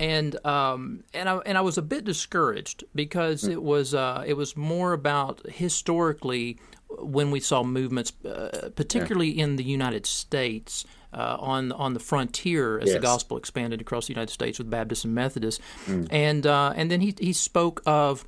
and 0.00 0.44
um, 0.44 1.04
and 1.14 1.28
I 1.28 1.36
and 1.38 1.56
I 1.56 1.60
was 1.60 1.78
a 1.78 1.82
bit 1.82 2.04
discouraged 2.04 2.84
because 2.94 3.42
mm. 3.42 3.52
it 3.52 3.62
was 3.62 3.94
uh, 3.94 4.24
it 4.26 4.34
was 4.34 4.56
more 4.56 4.92
about 4.92 5.40
historically 5.48 6.58
when 6.98 7.30
we 7.30 7.40
saw 7.40 7.62
movements, 7.62 8.12
uh, 8.24 8.70
particularly 8.74 9.32
yeah. 9.32 9.44
in 9.44 9.56
the 9.56 9.64
United 9.64 10.06
States. 10.06 10.84
Uh, 11.14 11.36
on 11.40 11.72
on 11.72 11.92
the 11.92 12.00
frontier 12.00 12.78
as 12.78 12.86
yes. 12.86 12.94
the 12.94 13.00
gospel 13.00 13.36
expanded 13.36 13.82
across 13.82 14.06
the 14.06 14.14
United 14.14 14.32
States 14.32 14.56
with 14.58 14.70
Baptists 14.70 15.04
and 15.04 15.14
Methodists, 15.14 15.62
mm. 15.84 16.06
and 16.10 16.46
uh, 16.46 16.72
and 16.74 16.90
then 16.90 17.02
he 17.02 17.14
he 17.18 17.34
spoke 17.34 17.82
of 17.84 18.24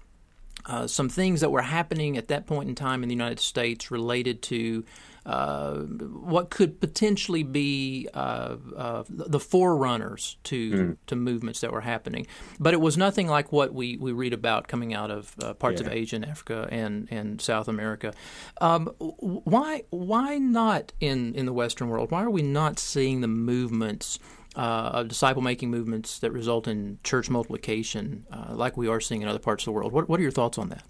uh, 0.66 0.86
some 0.86 1.08
things 1.08 1.40
that 1.40 1.50
were 1.50 1.62
happening 1.62 2.16
at 2.16 2.28
that 2.28 2.46
point 2.46 2.68
in 2.68 2.74
time 2.74 3.02
in 3.02 3.08
the 3.08 3.14
United 3.14 3.40
States 3.40 3.90
related 3.90 4.42
to 4.42 4.84
uh, 5.26 5.76
what 5.76 6.50
could 6.50 6.80
potentially 6.80 7.42
be 7.42 8.08
uh, 8.12 8.56
uh, 8.76 9.04
the 9.08 9.40
forerunners 9.40 10.36
to 10.44 10.70
mm. 10.70 10.96
to 11.06 11.16
movements 11.16 11.60
that 11.60 11.72
were 11.72 11.80
happening. 11.80 12.26
But 12.60 12.74
it 12.74 12.80
was 12.80 12.98
nothing 12.98 13.26
like 13.26 13.50
what 13.50 13.72
we, 13.72 13.96
we 13.96 14.12
read 14.12 14.34
about 14.34 14.68
coming 14.68 14.92
out 14.92 15.10
of 15.10 15.34
uh, 15.42 15.54
parts 15.54 15.80
yeah. 15.80 15.86
of 15.86 15.92
Asia 15.94 16.16
and 16.16 16.26
Africa 16.26 16.68
and, 16.70 17.08
and 17.10 17.40
South 17.40 17.68
America. 17.68 18.12
Um, 18.60 18.88
why 18.98 19.84
why 19.90 20.36
not 20.38 20.92
in, 21.00 21.34
in 21.34 21.46
the 21.46 21.54
Western 21.54 21.88
world? 21.88 22.10
Why 22.10 22.22
are 22.22 22.30
we 22.30 22.42
not 22.42 22.78
seeing 22.78 23.22
the 23.22 23.28
movements? 23.28 24.18
Uh, 24.56 24.90
of 25.00 25.08
disciple 25.08 25.42
making 25.42 25.68
movements 25.68 26.20
that 26.20 26.30
result 26.30 26.68
in 26.68 26.96
church 27.02 27.28
multiplication, 27.28 28.24
uh, 28.30 28.54
like 28.54 28.76
we 28.76 28.86
are 28.86 29.00
seeing 29.00 29.20
in 29.20 29.26
other 29.26 29.40
parts 29.40 29.62
of 29.62 29.66
the 29.66 29.72
world. 29.72 29.92
What, 29.92 30.08
what 30.08 30.20
are 30.20 30.22
your 30.22 30.30
thoughts 30.30 30.58
on 30.58 30.68
that? 30.68 30.84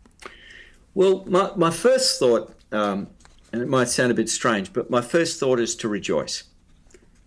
Well, 0.92 1.24
my, 1.26 1.50
my 1.56 1.70
first 1.70 2.18
thought 2.18 2.54
um, 2.72 3.08
and 3.54 3.62
it 3.62 3.68
might 3.68 3.88
sound 3.88 4.10
a 4.10 4.14
bit 4.14 4.28
strange, 4.28 4.72
but 4.72 4.90
my 4.90 5.00
first 5.00 5.38
thought 5.38 5.60
is 5.60 5.76
to 5.76 5.88
rejoice. 5.88 6.42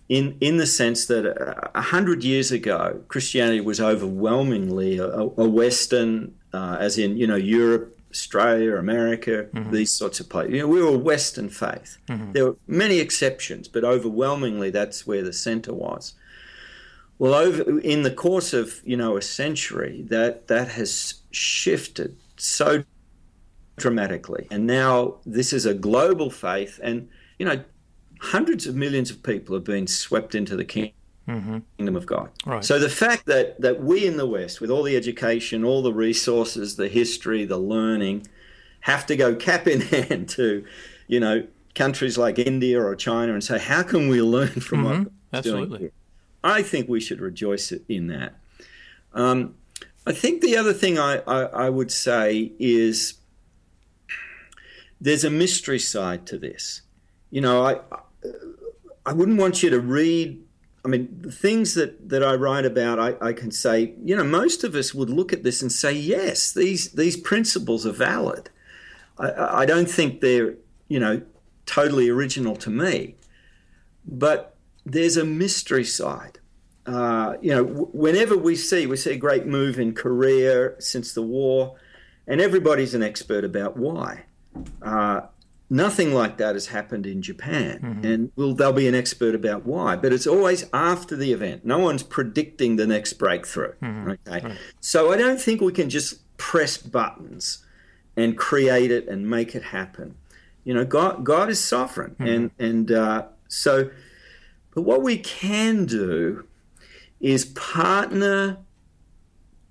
In, 0.10 0.38
in 0.42 0.58
the 0.58 0.66
sense 0.66 1.06
that 1.06 1.26
a 1.74 1.82
hundred 1.82 2.24
years 2.24 2.52
ago, 2.52 3.02
Christianity 3.08 3.62
was 3.62 3.80
overwhelmingly 3.80 4.98
a, 4.98 5.08
a 5.08 5.48
Western, 5.48 6.36
uh, 6.54 6.78
as 6.80 6.98
in 6.98 7.18
you 7.18 7.28
know 7.28 7.36
Europe, 7.36 7.98
Australia, 8.12 8.76
America, 8.76 9.48
mm-hmm. 9.54 9.72
these 9.72 9.92
sorts 9.92 10.20
of 10.20 10.30
places. 10.30 10.54
You 10.54 10.62
know, 10.62 10.68
we 10.68 10.82
were 10.82 10.96
a 10.96 10.98
Western 10.98 11.50
faith. 11.50 11.98
Mm-hmm. 12.10 12.32
There 12.34 12.46
were 12.46 12.58
many 12.68 13.00
exceptions, 13.00 13.70
but 13.70 13.86
overwhelmingly 13.86 14.70
that's 14.70 15.08
where 15.08 15.24
the 15.24 15.34
centre 15.34 15.74
was. 15.74 16.14
Well, 17.20 17.34
over 17.34 17.80
in 17.80 18.04
the 18.04 18.12
course 18.12 18.54
of 18.54 18.82
you 18.84 18.96
know 18.96 19.18
a 19.18 19.22
century, 19.22 20.04
that 20.10 20.48
that 20.48 20.70
has 20.70 21.16
shifted 21.32 22.16
so 22.38 22.84
dramatically. 23.78 24.48
And 24.52 24.68
now 24.68 25.16
this 25.26 25.54
is 25.54 25.66
a 25.66 25.74
global 25.74 26.30
faith, 26.30 26.80
and 26.84 27.10
you 27.40 27.46
know, 27.46 27.64
hundreds 28.20 28.68
of 28.68 28.76
millions 28.76 29.10
of 29.10 29.24
people 29.24 29.56
have 29.56 29.64
been 29.64 29.88
swept 29.88 30.36
into 30.36 30.56
the 30.56 30.66
kingdom. 30.66 30.94
Mm-hmm. 31.28 31.58
Kingdom 31.78 31.96
of 31.98 32.06
God. 32.06 32.30
Right. 32.46 32.64
So 32.64 32.80
the 32.80 32.90
fact 32.90 33.26
that 33.26 33.60
that 33.62 33.84
we 33.84 34.06
in 34.06 34.18
the 34.18 34.26
West, 34.26 34.62
with 34.62 34.70
all 34.70 34.84
the 34.84 34.96
education, 34.96 35.64
all 35.64 35.82
the 35.82 35.94
resources, 35.94 36.76
the 36.76 36.88
history, 36.88 37.44
the 37.44 37.58
learning, 37.58 38.28
have 38.82 39.06
to 39.08 39.16
go 39.16 39.36
cap 39.36 39.68
in 39.68 39.82
hand 39.94 40.30
to, 40.30 40.66
you 41.08 41.20
know, 41.20 41.46
countries 41.76 42.18
like 42.18 42.40
India 42.40 42.82
or 42.82 42.96
China 42.96 43.34
and 43.34 43.44
say, 43.44 43.60
how 43.60 43.84
can 43.84 44.08
we 44.08 44.22
learn 44.22 44.60
from 44.62 44.84
mm-hmm. 44.84 45.04
what 45.04 45.12
Absolutely. 45.34 45.68
doing 45.68 45.80
here? 45.82 45.92
I 46.44 46.62
think 46.62 46.88
we 46.88 47.00
should 47.00 47.22
rejoice 47.22 47.72
in 47.72 48.08
that. 48.08 48.36
Um, 49.14 49.56
I 50.06 50.14
think 50.14 50.42
the 50.42 50.56
other 50.56 50.74
thing 50.74 50.98
I, 50.98 51.18
I, 51.28 51.42
I 51.66 51.70
would 51.70 51.92
say 51.92 52.52
is 52.60 53.16
there's 55.02 55.24
a 55.24 55.30
mystery 55.30 55.80
side 55.80 56.26
to 56.28 56.38
this. 56.38 56.82
You 57.30 57.42
know, 57.42 57.66
I 57.66 57.80
I 59.06 59.14
wouldn't 59.14 59.40
want 59.40 59.64
you 59.64 59.70
to 59.70 59.80
read. 59.80 60.44
I 60.84 60.90
mean, 60.90 61.18
the 61.22 61.32
things 61.32 61.74
that, 61.74 62.10
that 62.10 62.24
I 62.24 62.36
write 62.36 62.66
about, 62.66 63.00
I, 63.00 63.16
I 63.20 63.34
can 63.34 63.52
say, 63.52 63.94
you 64.04 64.16
know, 64.16 64.24
most 64.24 64.64
of 64.64 64.76
us 64.76 64.94
would 64.94 65.10
look 65.10 65.34
at 65.34 65.44
this 65.44 65.62
and 65.62 65.72
say, 65.72 65.92
yes, 65.94 66.54
these 66.54 66.92
these 66.92 67.18
principles 67.18 67.86
are 67.86 67.92
valid. 67.92 68.50
I, 69.18 69.62
I 69.62 69.66
don't 69.66 69.90
think 69.90 70.22
they're, 70.22 70.56
you 70.88 71.00
know, 71.00 71.22
totally 71.66 72.10
original 72.10 72.56
to 72.58 72.70
me, 72.70 73.16
but 74.06 74.57
there's 74.92 75.18
a 75.18 75.26
mystery 75.26 75.84
side. 75.84 76.40
Uh, 76.86 77.36
you 77.42 77.54
know, 77.54 77.64
whenever 77.64 78.38
we 78.38 78.56
see 78.56 78.88
we 78.88 78.96
see 78.96 79.12
a 79.12 79.18
great 79.18 79.46
move 79.46 79.78
in 79.78 79.94
Korea 79.94 80.82
since 80.82 81.14
the 81.14 81.22
war, 81.22 81.76
and 82.26 82.40
everybody's 82.40 82.94
an 82.94 83.04
expert 83.04 83.44
about 83.44 83.76
why. 83.76 84.24
Uh, 84.82 85.22
nothing 85.70 86.14
like 86.14 86.38
that 86.38 86.56
has 86.56 86.68
happened 86.68 87.06
in 87.06 87.22
Japan, 87.22 87.80
mm-hmm. 87.82 88.06
and 88.06 88.32
well, 88.38 88.54
they'll 88.54 88.72
be 88.72 88.88
an 88.88 88.96
expert 88.96 89.36
about 89.36 89.66
why. 89.66 89.98
But 89.98 90.14
it's 90.14 90.26
always 90.26 90.66
after 90.74 91.18
the 91.18 91.34
event. 91.34 91.66
No 91.66 91.78
one's 91.78 92.04
predicting 92.04 92.78
the 92.78 92.88
next 92.88 93.14
breakthrough. 93.14 93.74
Mm-hmm. 93.82 94.12
Okay, 94.12 94.48
right. 94.48 94.58
so 94.80 95.12
I 95.12 95.18
don't 95.18 95.42
think 95.42 95.60
we 95.60 95.74
can 95.74 95.90
just 95.90 96.38
press 96.38 96.78
buttons 96.78 97.66
and 98.16 98.38
create 98.38 98.92
it 98.92 99.10
and 99.10 99.30
make 99.30 99.56
it 99.56 99.64
happen. 99.64 100.16
You 100.64 100.74
know, 100.74 100.86
God, 100.86 101.26
God 101.26 101.50
is 101.50 101.62
sovereign, 101.62 102.12
mm-hmm. 102.12 102.28
and 102.28 102.52
and 102.60 102.92
uh, 102.94 103.26
so. 103.50 103.90
But 104.78 104.84
what 104.84 105.02
we 105.02 105.18
can 105.18 105.88
do 105.88 106.46
is 107.20 107.46
partner 107.46 108.60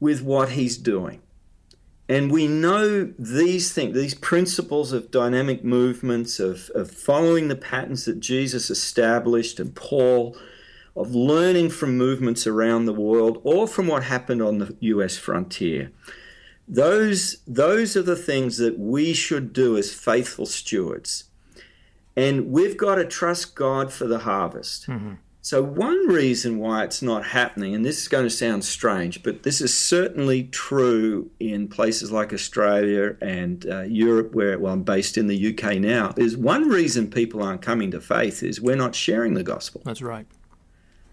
with 0.00 0.20
what 0.20 0.48
He's 0.48 0.76
doing. 0.76 1.20
And 2.08 2.28
we 2.28 2.48
know 2.48 3.12
these 3.16 3.72
things, 3.72 3.94
these 3.94 4.16
principles 4.16 4.90
of 4.90 5.12
dynamic 5.12 5.62
movements, 5.62 6.40
of, 6.40 6.70
of 6.74 6.90
following 6.90 7.46
the 7.46 7.54
patterns 7.54 8.04
that 8.06 8.18
Jesus 8.18 8.68
established 8.68 9.60
and 9.60 9.76
Paul, 9.76 10.36
of 10.96 11.14
learning 11.14 11.70
from 11.70 11.96
movements 11.96 12.44
around 12.44 12.86
the 12.86 12.92
world 12.92 13.40
or 13.44 13.68
from 13.68 13.86
what 13.86 14.02
happened 14.02 14.42
on 14.42 14.58
the 14.58 14.76
US 14.80 15.16
frontier. 15.16 15.92
Those, 16.66 17.36
those 17.46 17.96
are 17.96 18.02
the 18.02 18.16
things 18.16 18.56
that 18.56 18.76
we 18.76 19.12
should 19.12 19.52
do 19.52 19.76
as 19.76 19.94
faithful 19.94 20.46
stewards. 20.46 21.25
And 22.16 22.50
we've 22.50 22.76
got 22.76 22.94
to 22.94 23.04
trust 23.04 23.54
God 23.54 23.92
for 23.92 24.06
the 24.06 24.20
harvest. 24.20 24.86
Mm-hmm. 24.86 25.14
So, 25.46 25.62
one 25.62 26.08
reason 26.08 26.58
why 26.58 26.82
it's 26.82 27.02
not 27.02 27.26
happening, 27.26 27.72
and 27.72 27.84
this 27.84 28.00
is 28.00 28.08
going 28.08 28.24
to 28.24 28.30
sound 28.30 28.64
strange, 28.64 29.22
but 29.22 29.44
this 29.44 29.60
is 29.60 29.78
certainly 29.78 30.42
true 30.44 31.30
in 31.38 31.68
places 31.68 32.10
like 32.10 32.32
Australia 32.32 33.16
and 33.20 33.64
uh, 33.70 33.82
Europe, 33.82 34.34
where 34.34 34.58
well, 34.58 34.72
I'm 34.72 34.82
based 34.82 35.16
in 35.16 35.28
the 35.28 35.56
UK 35.56 35.76
now, 35.76 36.14
is 36.16 36.36
one 36.36 36.68
reason 36.68 37.08
people 37.08 37.44
aren't 37.44 37.62
coming 37.62 37.92
to 37.92 38.00
faith 38.00 38.42
is 38.42 38.60
we're 38.60 38.74
not 38.74 38.96
sharing 38.96 39.34
the 39.34 39.44
gospel. 39.44 39.82
That's 39.84 40.02
right. 40.02 40.26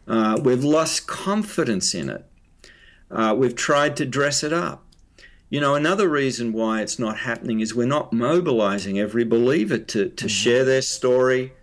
Uh, 0.08 0.40
we've 0.44 0.64
lost 0.64 1.06
confidence 1.06 1.94
in 1.94 2.10
it. 2.10 2.26
Uh, 3.12 3.36
we've 3.38 3.56
tried 3.56 3.96
to 3.98 4.06
dress 4.06 4.44
it 4.44 4.52
up. 4.52 4.83
You 5.54 5.62
know, 5.62 5.76
another 5.76 6.10
reason 6.10 6.52
why 6.52 6.82
it's 6.82 6.98
not 6.98 7.20
happening 7.20 7.60
is 7.60 7.76
we're 7.76 7.86
not 7.86 8.12
mobilizing 8.12 8.98
every 8.98 9.24
believer 9.24 9.78
to, 9.78 10.10
to 10.10 10.10
mm-hmm. 10.10 10.28
share 10.28 10.66
their 10.66 10.82
story 10.82 11.54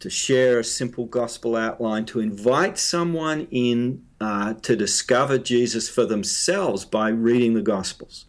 to 0.00 0.10
share 0.10 0.58
a 0.58 0.64
simple 0.64 1.06
gospel 1.06 1.56
outline, 1.56 2.04
to 2.04 2.20
invite 2.20 2.76
someone 2.76 3.46
in 3.50 4.04
uh, 4.20 4.52
to 4.54 4.76
discover 4.76 5.38
Jesus 5.38 5.88
for 5.88 6.04
themselves 6.04 6.84
by 6.84 7.08
reading 7.08 7.54
the 7.54 7.62
Gospels. 7.62 8.26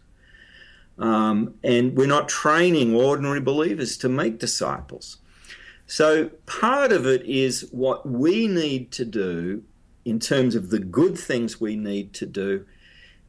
Um, 0.98 1.56
and 1.62 1.96
we're 1.96 2.06
not 2.06 2.28
training 2.28 2.94
ordinary 2.94 3.40
believers 3.40 3.98
to 3.98 4.08
make 4.08 4.38
disciples. 4.38 5.18
So 5.86 6.30
part 6.46 6.92
of 6.92 7.06
it 7.06 7.26
is 7.26 7.68
what 7.72 8.08
we 8.08 8.46
need 8.46 8.90
to 8.92 9.04
do 9.04 9.64
in 10.06 10.18
terms 10.18 10.54
of 10.54 10.70
the 10.70 10.78
good 10.78 11.18
things 11.18 11.60
we 11.60 11.76
need 11.76 12.14
to 12.14 12.24
do, 12.24 12.64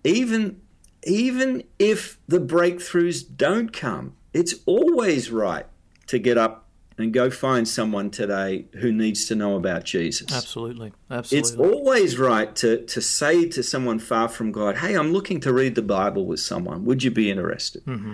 even 0.06 0.62
even 1.06 1.64
if 1.80 2.18
the 2.28 2.40
breakthroughs 2.40 3.24
don't 3.36 3.72
come. 3.72 4.16
It's 4.34 4.56
always 4.66 5.32
right 5.32 5.66
to 6.08 6.20
get 6.20 6.38
up 6.38 6.66
and 6.98 7.14
go 7.14 7.30
find 7.30 7.68
someone 7.68 8.10
today 8.10 8.66
who 8.76 8.92
needs 8.92 9.26
to 9.26 9.36
know 9.36 9.56
about 9.56 9.84
Jesus. 9.84 10.32
Absolutely. 10.34 10.94
Absolutely. 11.12 11.40
It's 11.40 11.58
always 11.58 12.18
right 12.18 12.56
to, 12.58 12.86
to 12.86 13.02
say 13.02 13.48
to 13.50 13.62
someone 13.64 14.00
far 14.00 14.30
from 14.30 14.52
God, 14.52 14.78
hey, 14.78 14.96
I'm 14.96 15.12
looking 15.12 15.40
to 15.42 15.54
read 15.54 15.76
the 15.76 15.82
Bible 15.82 16.26
with 16.26 16.40
someone. 16.40 16.86
Would 16.86 17.04
you 17.04 17.12
be 17.12 17.30
interested? 17.30 17.86
Mm-hmm. 17.86 18.14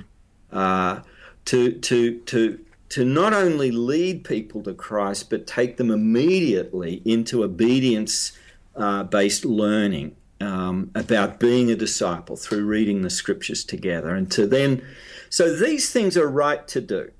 Uh, 0.51 1.01
to, 1.45 1.73
to, 1.73 2.19
to, 2.21 2.59
to 2.89 3.05
not 3.05 3.33
only 3.33 3.71
lead 3.71 4.23
people 4.23 4.63
to 4.63 4.73
Christ, 4.73 5.29
but 5.29 5.47
take 5.47 5.77
them 5.77 5.91
immediately 5.91 7.01
into 7.05 7.43
obedience 7.43 8.31
uh, 8.75 9.03
based 9.03 9.45
learning 9.45 10.15
um, 10.41 10.91
about 10.95 11.39
being 11.39 11.71
a 11.71 11.75
disciple 11.75 12.35
through 12.35 12.65
reading 12.65 13.01
the 13.01 13.09
scriptures 13.09 13.63
together. 13.63 14.15
And 14.15 14.29
to 14.31 14.47
then, 14.47 14.81
so 15.29 15.55
these 15.55 15.91
things 15.91 16.17
are 16.17 16.27
right 16.27 16.67
to 16.69 16.81
do. 16.81 17.11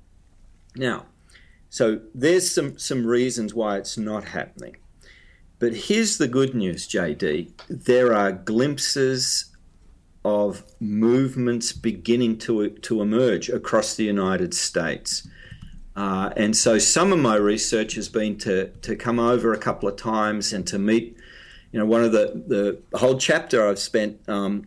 Now, 0.76 1.06
so 1.70 2.00
there's 2.14 2.50
some, 2.50 2.78
some 2.78 3.06
reasons 3.06 3.54
why 3.54 3.78
it's 3.78 3.96
not 3.96 4.24
happening. 4.24 4.76
But 5.58 5.74
here's 5.74 6.18
the 6.18 6.28
good 6.28 6.54
news, 6.54 6.88
JD. 6.88 7.52
There 7.68 8.12
are 8.14 8.32
glimpses 8.32 9.52
of 10.24 10.64
movements 10.80 11.72
beginning 11.72 12.38
to, 12.38 12.70
to 12.70 13.00
emerge 13.00 13.48
across 13.48 13.94
the 13.94 14.04
United 14.04 14.54
States. 14.54 15.26
Uh, 15.94 16.30
and 16.36 16.56
so 16.56 16.78
some 16.78 17.12
of 17.12 17.18
my 17.18 17.36
research 17.36 17.94
has 17.94 18.08
been 18.08 18.38
to, 18.38 18.68
to 18.82 18.96
come 18.96 19.18
over 19.18 19.52
a 19.52 19.58
couple 19.58 19.88
of 19.88 19.96
times 19.96 20.52
and 20.52 20.66
to 20.66 20.78
meet, 20.78 21.16
you 21.72 21.78
know, 21.78 21.86
one 21.86 22.04
of 22.04 22.12
the, 22.12 22.42
the 22.92 22.98
whole 22.98 23.16
chapter 23.16 23.66
I've 23.66 23.78
spent 23.78 24.20
um, 24.28 24.66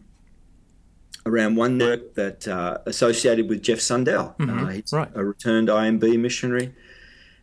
around 1.26 1.56
one 1.56 1.78
work 1.78 2.16
that 2.16 2.48
uh, 2.48 2.80
associated 2.86 3.48
with 3.48 3.62
Jeff 3.62 3.80
Sundell. 3.80 4.36
Mm-hmm. 4.40 4.60
Uh, 4.60 4.70
he's 4.70 4.92
right. 4.92 5.10
a 5.14 5.24
returned 5.24 5.70
IMB 5.70 6.20
missionary. 6.20 6.74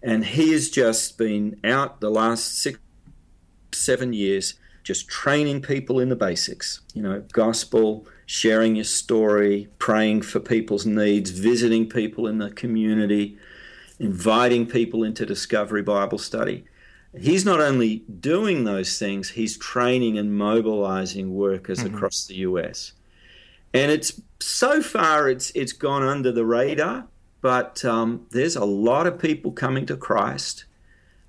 And 0.02 0.24
he 0.24 0.52
has 0.52 0.68
just 0.68 1.16
been 1.16 1.60
out 1.62 2.00
the 2.00 2.10
last 2.10 2.60
six, 2.60 2.80
seven 3.72 4.12
years, 4.12 4.54
just 4.82 5.08
training 5.08 5.62
people 5.62 6.00
in 6.00 6.08
the 6.08 6.16
basics, 6.16 6.80
you 6.92 7.02
know, 7.02 7.22
gospel, 7.32 8.06
sharing 8.26 8.74
your 8.74 8.84
story, 8.84 9.68
praying 9.78 10.22
for 10.22 10.40
people's 10.40 10.86
needs, 10.86 11.30
visiting 11.30 11.88
people 11.88 12.26
in 12.26 12.38
the 12.38 12.50
community, 12.50 13.38
inviting 14.00 14.66
people 14.66 15.04
into 15.04 15.24
Discovery 15.24 15.82
Bible 15.82 16.18
Study. 16.18 16.64
He's 17.18 17.44
not 17.44 17.60
only 17.60 17.98
doing 18.20 18.64
those 18.64 18.98
things, 18.98 19.30
he's 19.30 19.58
training 19.58 20.16
and 20.16 20.34
mobilizing 20.34 21.34
workers 21.34 21.80
mm-hmm. 21.80 21.94
across 21.94 22.24
the 22.24 22.36
US. 22.36 22.92
And 23.74 23.90
it's 23.90 24.20
so 24.40 24.82
far 24.82 25.28
it's 25.28 25.50
it's 25.54 25.72
gone 25.72 26.02
under 26.02 26.32
the 26.32 26.44
radar 26.44 27.06
but 27.42 27.84
um, 27.84 28.26
there's 28.30 28.56
a 28.56 28.64
lot 28.64 29.06
of 29.06 29.18
people 29.18 29.50
coming 29.50 29.84
to 29.86 29.96
Christ. 29.96 30.64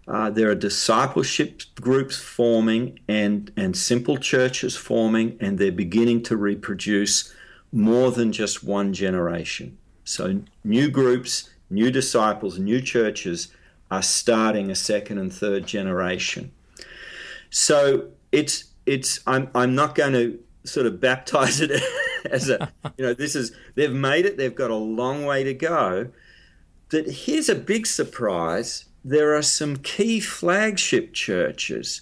Uh, 0.07 0.29
there 0.29 0.49
are 0.49 0.55
discipleship 0.55 1.63
groups 1.81 2.17
forming 2.17 2.99
and, 3.07 3.51
and 3.57 3.75
simple 3.75 4.17
churches 4.17 4.75
forming, 4.75 5.35
and 5.41 5.57
they're 5.57 5.71
beginning 5.71 6.21
to 6.23 6.37
reproduce 6.37 7.33
more 7.71 8.11
than 8.11 8.31
just 8.31 8.63
one 8.63 8.93
generation. 8.93 9.77
So, 10.05 10.41
new 10.63 10.91
groups, 10.91 11.49
new 11.69 11.89
disciples, 11.89 12.59
new 12.59 12.79
churches 12.79 13.47
are 13.91 14.01
starting 14.01 14.71
a 14.71 14.75
second 14.75 15.17
and 15.17 15.31
third 15.31 15.67
generation. 15.67 16.51
So, 17.49 18.09
it's, 18.31 18.65
it's 18.85 19.19
I'm, 19.27 19.49
I'm 19.53 19.75
not 19.75 19.95
going 19.95 20.13
to 20.13 20.39
sort 20.63 20.85
of 20.85 20.99
baptize 20.99 21.61
it 21.61 21.71
as 22.29 22.49
a, 22.49 22.71
you 22.97 23.05
know, 23.05 23.13
this 23.13 23.35
is, 23.35 23.55
they've 23.75 23.93
made 23.93 24.25
it, 24.25 24.37
they've 24.37 24.55
got 24.55 24.71
a 24.71 24.75
long 24.75 25.25
way 25.25 25.43
to 25.43 25.53
go. 25.53 26.09
But 26.89 27.07
here's 27.07 27.49
a 27.49 27.55
big 27.55 27.87
surprise 27.87 28.85
there 29.03 29.35
are 29.35 29.41
some 29.41 29.77
key 29.77 30.19
flagship 30.19 31.13
churches 31.13 32.01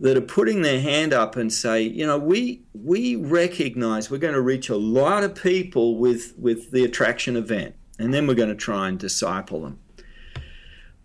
that 0.00 0.16
are 0.16 0.22
putting 0.22 0.62
their 0.62 0.80
hand 0.80 1.12
up 1.12 1.36
and 1.36 1.52
say, 1.52 1.82
you 1.82 2.06
know, 2.06 2.18
we 2.18 2.62
we 2.72 3.16
recognize 3.16 4.10
we're 4.10 4.18
going 4.18 4.34
to 4.34 4.40
reach 4.40 4.68
a 4.68 4.76
lot 4.76 5.24
of 5.24 5.34
people 5.34 5.96
with 5.96 6.34
with 6.38 6.70
the 6.70 6.84
attraction 6.84 7.36
event, 7.36 7.74
and 7.98 8.14
then 8.14 8.26
we're 8.26 8.34
going 8.34 8.48
to 8.48 8.54
try 8.54 8.88
and 8.88 8.98
disciple 8.98 9.62
them. 9.62 9.80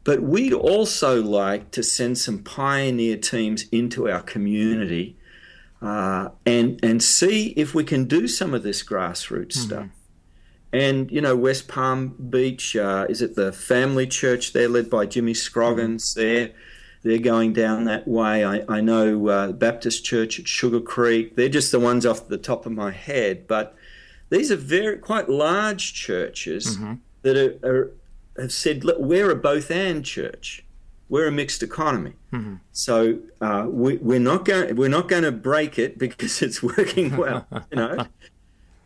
But 0.04 0.22
we'd 0.22 0.54
also 0.54 1.22
like 1.22 1.72
to 1.72 1.84
send 1.84 2.18
some 2.18 2.39
pioneer 2.39 3.18
teams 3.18 3.66
into 3.72 4.10
our 4.10 4.22
community 4.22 5.16
uh, 5.82 6.30
and 6.46 6.80
and 6.84 7.04
see 7.04 7.48
if 7.50 7.74
we 7.74 7.84
can 7.84 8.06
do 8.06 8.28
some 8.28 8.54
of 8.54 8.63
this 8.63 8.84
grassroots 8.84 9.54
mm-hmm. 9.54 9.68
stuff. 9.68 9.88
And 10.72 11.12
you 11.12 11.22
know, 11.22 11.36
West 11.36 11.68
Palm 11.68 12.10
Beach 12.30 12.76
uh, 12.76 13.06
is 13.10 13.22
it 13.22 13.36
the 13.36 13.52
Family 13.52 14.08
Church? 14.08 14.54
They're 14.54 14.70
led 14.70 14.89
by 14.89 15.06
Jimmy 15.06 15.34
Scroggins. 15.34 16.13
Mm-hmm. 16.13 16.20
They're 16.22 16.52
they're 17.04 17.20
going 17.20 17.52
down 17.52 17.84
that 17.84 18.08
way. 18.08 18.46
I, 18.46 18.63
I 18.70 18.82
know 18.82 19.28
uh, 19.28 19.52
Baptist 19.52 20.06
Church 20.06 20.39
at 20.39 20.48
Sugar 20.48 20.80
Creek. 20.80 21.36
They're 21.36 21.50
just 21.50 21.72
the 21.72 21.80
ones 21.80 22.06
off 22.06 22.30
the 22.30 22.38
top 22.38 22.66
of 22.66 22.72
my 22.72 22.92
head, 22.92 23.46
but 23.46 23.76
these 24.30 24.52
are 24.52 24.58
very 24.58 24.98
quite 24.98 25.28
large 25.30 25.94
churches 25.94 26.78
mm-hmm. 26.78 26.94
that 27.24 27.38
are, 27.38 27.70
are, 27.70 27.92
have 28.38 28.52
said, 28.52 28.84
look, 28.84 28.98
we're 29.00 29.32
a 29.32 29.36
both 29.36 29.69
and 29.72 30.04
church 30.04 30.63
we're 31.13 31.28
a 31.28 31.32
mixed 31.32 31.62
economy. 31.62 32.13
Mm-hmm. 32.32 32.56
So 32.72 33.19
uh, 33.39 33.67
we, 33.69 33.98
are 34.15 34.19
not 34.19 34.46
going 34.46 34.76
we're 34.76 34.89
not 34.89 35.08
going 35.08 35.22
to 35.22 35.32
break 35.32 35.78
it 35.78 36.00
because 36.00 36.41
it's 36.46 36.63
working 36.63 37.15
well, 37.15 37.46
you 37.69 37.78
know. 37.78 38.08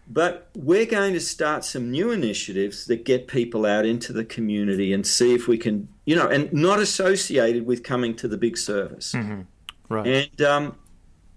But 0.09 0.49
we're 0.53 0.85
going 0.85 1.13
to 1.13 1.21
start 1.21 1.63
some 1.63 1.89
new 1.89 2.11
initiatives 2.11 2.85
that 2.87 3.05
get 3.05 3.27
people 3.27 3.65
out 3.65 3.85
into 3.85 4.11
the 4.11 4.25
community 4.25 4.91
and 4.91 5.07
see 5.07 5.33
if 5.33 5.47
we 5.47 5.57
can, 5.57 5.87
you 6.05 6.17
know, 6.17 6.27
and 6.27 6.51
not 6.51 6.79
associated 6.79 7.65
with 7.65 7.83
coming 7.83 8.13
to 8.17 8.27
the 8.27 8.37
big 8.37 8.57
service. 8.57 9.13
Mm-hmm. 9.13 9.41
Right. 9.87 10.07
And 10.07 10.41
um, 10.41 10.75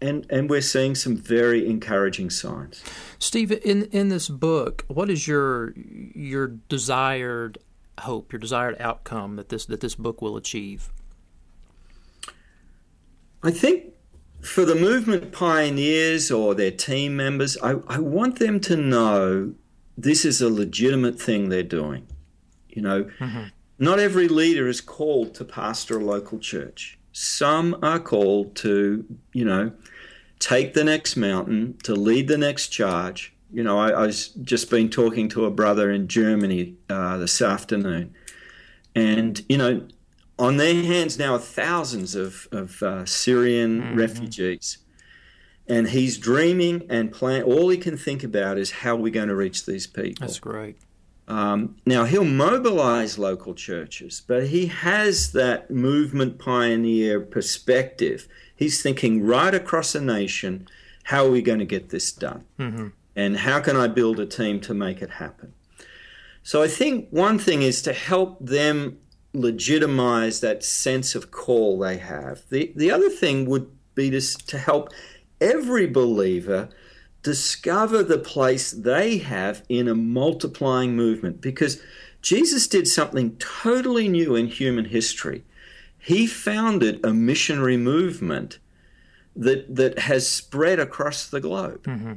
and 0.00 0.26
and 0.28 0.50
we're 0.50 0.60
seeing 0.60 0.96
some 0.96 1.16
very 1.16 1.68
encouraging 1.68 2.30
signs. 2.30 2.82
Steve, 3.20 3.52
in 3.52 3.84
in 3.92 4.08
this 4.08 4.28
book, 4.28 4.84
what 4.88 5.08
is 5.08 5.28
your 5.28 5.72
your 5.76 6.48
desired 6.48 7.58
hope, 8.00 8.32
your 8.32 8.40
desired 8.40 8.76
outcome 8.80 9.36
that 9.36 9.48
this 9.48 9.66
that 9.66 9.80
this 9.80 9.94
book 9.94 10.20
will 10.20 10.36
achieve? 10.36 10.90
I 13.42 13.50
think 13.50 13.94
for 14.42 14.64
the 14.64 14.74
movement 14.74 15.32
pioneers 15.32 16.30
or 16.30 16.54
their 16.54 16.70
team 16.70 17.16
members, 17.16 17.56
I, 17.62 17.76
I 17.88 17.98
want 17.98 18.38
them 18.38 18.60
to 18.60 18.76
know 18.76 19.54
this 19.96 20.24
is 20.24 20.40
a 20.40 20.48
legitimate 20.48 21.20
thing 21.20 21.48
they're 21.48 21.62
doing. 21.62 22.06
You 22.68 22.82
know, 22.82 23.04
mm-hmm. 23.18 23.44
not 23.78 23.98
every 23.98 24.28
leader 24.28 24.68
is 24.68 24.80
called 24.80 25.34
to 25.34 25.44
pastor 25.44 25.98
a 25.98 26.04
local 26.04 26.38
church. 26.38 26.98
Some 27.12 27.76
are 27.82 27.98
called 27.98 28.54
to, 28.56 29.04
you 29.32 29.44
know, 29.44 29.72
take 30.38 30.74
the 30.74 30.84
next 30.84 31.16
mountain, 31.16 31.76
to 31.82 31.94
lead 31.94 32.28
the 32.28 32.38
next 32.38 32.68
charge, 32.68 33.34
you 33.52 33.62
know, 33.62 33.78
I, 33.78 33.90
I 33.90 34.06
was 34.06 34.28
just 34.28 34.70
been 34.70 34.88
talking 34.88 35.28
to 35.30 35.44
a 35.44 35.50
brother 35.50 35.90
in 35.90 36.08
Germany 36.08 36.76
uh, 36.88 37.18
this 37.18 37.42
afternoon, 37.42 38.14
and 38.94 39.44
you 39.48 39.58
know, 39.58 39.86
on 40.38 40.56
their 40.56 40.74
hands 40.82 41.18
now 41.18 41.34
are 41.34 41.40
thousands 41.40 42.14
of 42.14 42.48
of 42.52 42.82
uh, 42.82 43.04
Syrian 43.04 43.82
mm-hmm. 43.82 43.98
refugees, 43.98 44.78
and 45.66 45.88
he's 45.88 46.16
dreaming 46.18 46.86
and 46.88 47.12
plan. 47.12 47.42
All 47.42 47.68
he 47.68 47.78
can 47.78 47.96
think 47.96 48.22
about 48.22 48.58
is 48.58 48.70
how 48.70 48.96
we're 48.96 49.12
going 49.12 49.28
to 49.28 49.36
reach 49.36 49.66
these 49.66 49.86
people. 49.86 50.26
That's 50.26 50.38
great. 50.38 50.76
Um, 51.26 51.76
now 51.86 52.04
he'll 52.04 52.24
mobilize 52.24 53.16
local 53.16 53.54
churches, 53.54 54.20
but 54.26 54.48
he 54.48 54.66
has 54.66 55.30
that 55.32 55.70
movement 55.70 56.40
pioneer 56.40 57.20
perspective. 57.20 58.26
He's 58.56 58.82
thinking 58.82 59.24
right 59.24 59.54
across 59.54 59.94
a 59.94 60.00
nation. 60.00 60.66
How 61.04 61.26
are 61.26 61.30
we 61.30 61.40
going 61.40 61.60
to 61.60 61.64
get 61.64 61.90
this 61.90 62.10
done? 62.10 62.46
Mm-hmm 62.58 62.88
and 63.16 63.38
how 63.38 63.60
can 63.60 63.76
I 63.76 63.88
build 63.88 64.20
a 64.20 64.26
team 64.26 64.60
to 64.60 64.74
make 64.74 65.02
it 65.02 65.10
happen? 65.10 65.52
So 66.42 66.62
I 66.62 66.68
think 66.68 67.08
one 67.10 67.38
thing 67.38 67.62
is 67.62 67.82
to 67.82 67.92
help 67.92 68.38
them 68.40 68.98
legitimize 69.32 70.40
that 70.40 70.64
sense 70.64 71.14
of 71.14 71.30
call 71.30 71.78
they 71.78 71.98
have. 71.98 72.42
The, 72.50 72.72
the 72.74 72.90
other 72.90 73.10
thing 73.10 73.46
would 73.46 73.70
be 73.94 74.10
to, 74.10 74.20
to 74.20 74.58
help 74.58 74.90
every 75.40 75.86
believer 75.86 76.68
discover 77.22 78.02
the 78.02 78.18
place 78.18 78.70
they 78.70 79.18
have 79.18 79.62
in 79.68 79.86
a 79.88 79.94
multiplying 79.94 80.96
movement 80.96 81.40
because 81.40 81.82
Jesus 82.22 82.66
did 82.66 82.88
something 82.88 83.36
totally 83.36 84.08
new 84.08 84.34
in 84.34 84.46
human 84.46 84.86
history. 84.86 85.44
he 86.00 86.26
founded 86.26 87.04
a 87.04 87.12
missionary 87.12 87.76
movement 87.76 88.58
that 89.36 89.74
that 89.74 89.98
has 90.00 90.28
spread 90.28 90.78
across 90.80 91.26
the 91.26 91.40
globe. 91.40 91.84
Mm-hmm. 91.84 92.14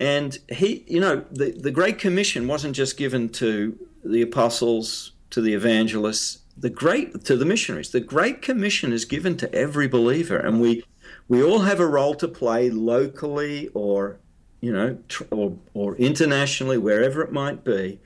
And 0.00 0.38
he, 0.48 0.84
you 0.86 1.00
know, 1.00 1.24
the, 1.30 1.50
the 1.50 1.70
Great 1.70 1.98
Commission 1.98 2.46
wasn't 2.46 2.76
just 2.76 2.96
given 2.96 3.28
to 3.30 3.78
the 4.04 4.22
apostles, 4.22 5.12
to 5.30 5.40
the 5.40 5.54
evangelists, 5.54 6.38
the 6.56 6.70
great 6.70 7.24
to 7.24 7.36
the 7.36 7.44
missionaries. 7.44 7.90
The 7.90 8.00
Great 8.00 8.42
Commission 8.42 8.92
is 8.92 9.04
given 9.04 9.36
to 9.38 9.52
every 9.54 9.88
believer, 9.88 10.36
and 10.36 10.60
we 10.60 10.84
we 11.28 11.42
all 11.42 11.60
have 11.60 11.80
a 11.80 11.86
role 11.86 12.14
to 12.16 12.28
play 12.28 12.70
locally 12.70 13.68
or 13.74 14.18
you 14.60 14.72
know 14.72 14.98
tr- 15.08 15.24
or 15.30 15.56
or 15.74 15.94
internationally, 15.96 16.78
wherever 16.78 17.22
it 17.22 17.32
might 17.32 17.64
be. 17.64 18.00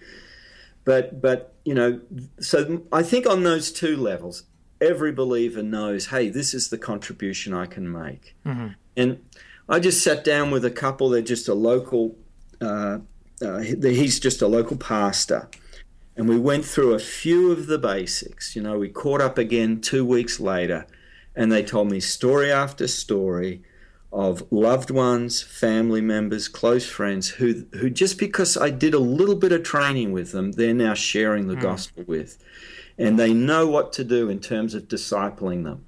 But 0.85 1.23
but 1.23 1.55
you 1.65 1.75
know, 1.75 2.01
so 2.41 2.83
I 2.93 3.03
think 3.03 3.27
on 3.27 3.43
those 3.43 3.73
two 3.73 3.97
levels, 3.97 4.45
every 4.81 5.13
believer 5.13 5.63
knows, 5.63 6.07
hey, 6.07 6.29
this 6.29 6.53
is 6.53 6.69
the 6.69 6.79
contribution 6.79 7.55
I 7.55 7.67
can 7.67 7.91
make. 7.91 8.35
Mm-hmm. 8.45 8.69
And 8.97 9.25
I 9.73 9.81
just 9.81 10.05
sat 10.05 10.23
down 10.23 10.51
with 10.51 10.67
a 10.67 10.71
couple. 10.71 11.09
They're 11.09 11.23
just 11.23 11.49
a 11.49 11.55
local. 11.55 12.15
Uh, 12.61 12.99
uh, 13.41 13.59
he's 13.61 14.21
just 14.21 14.43
a 14.43 14.47
local 14.47 14.77
pastor, 14.77 15.49
and 16.15 16.29
we 16.29 16.39
went 16.39 16.67
through 16.67 16.93
a 16.93 16.99
few 16.99 17.51
of 17.51 17.69
the 17.69 17.79
basics. 17.79 18.55
You 18.55 18.61
know, 18.61 18.79
we 18.79 18.91
caught 18.91 19.23
up 19.23 19.39
again 19.39 19.81
two 19.81 20.05
weeks 20.05 20.39
later, 20.39 20.87
and 21.35 21.51
they 21.51 21.63
told 21.63 21.91
me 21.91 22.01
story 22.01 22.53
after 22.53 22.87
story 22.87 23.63
of 24.13 24.45
loved 24.53 24.91
ones, 24.91 25.43
family 25.43 26.03
members, 26.03 26.49
close 26.49 26.87
friends 26.87 27.31
who 27.31 27.65
who 27.73 27.89
just 27.89 28.19
because 28.19 28.59
I 28.59 28.69
did 28.69 28.93
a 28.93 28.99
little 28.99 29.37
bit 29.37 29.53
of 29.53 29.63
training 29.63 30.13
with 30.13 30.33
them, 30.33 30.53
they're 30.53 30.75
now 30.75 30.93
sharing 30.93 31.49
the 31.49 31.57
mm. 31.57 31.63
gospel 31.63 32.05
with, 32.07 32.37
and 32.99 33.19
they 33.19 33.33
know 33.33 33.67
what 33.67 33.95
to 33.95 34.05
do 34.05 34.29
in 34.29 34.39
terms 34.39 34.75
of 34.75 34.83
discipling 34.83 35.65
them. 35.65 35.87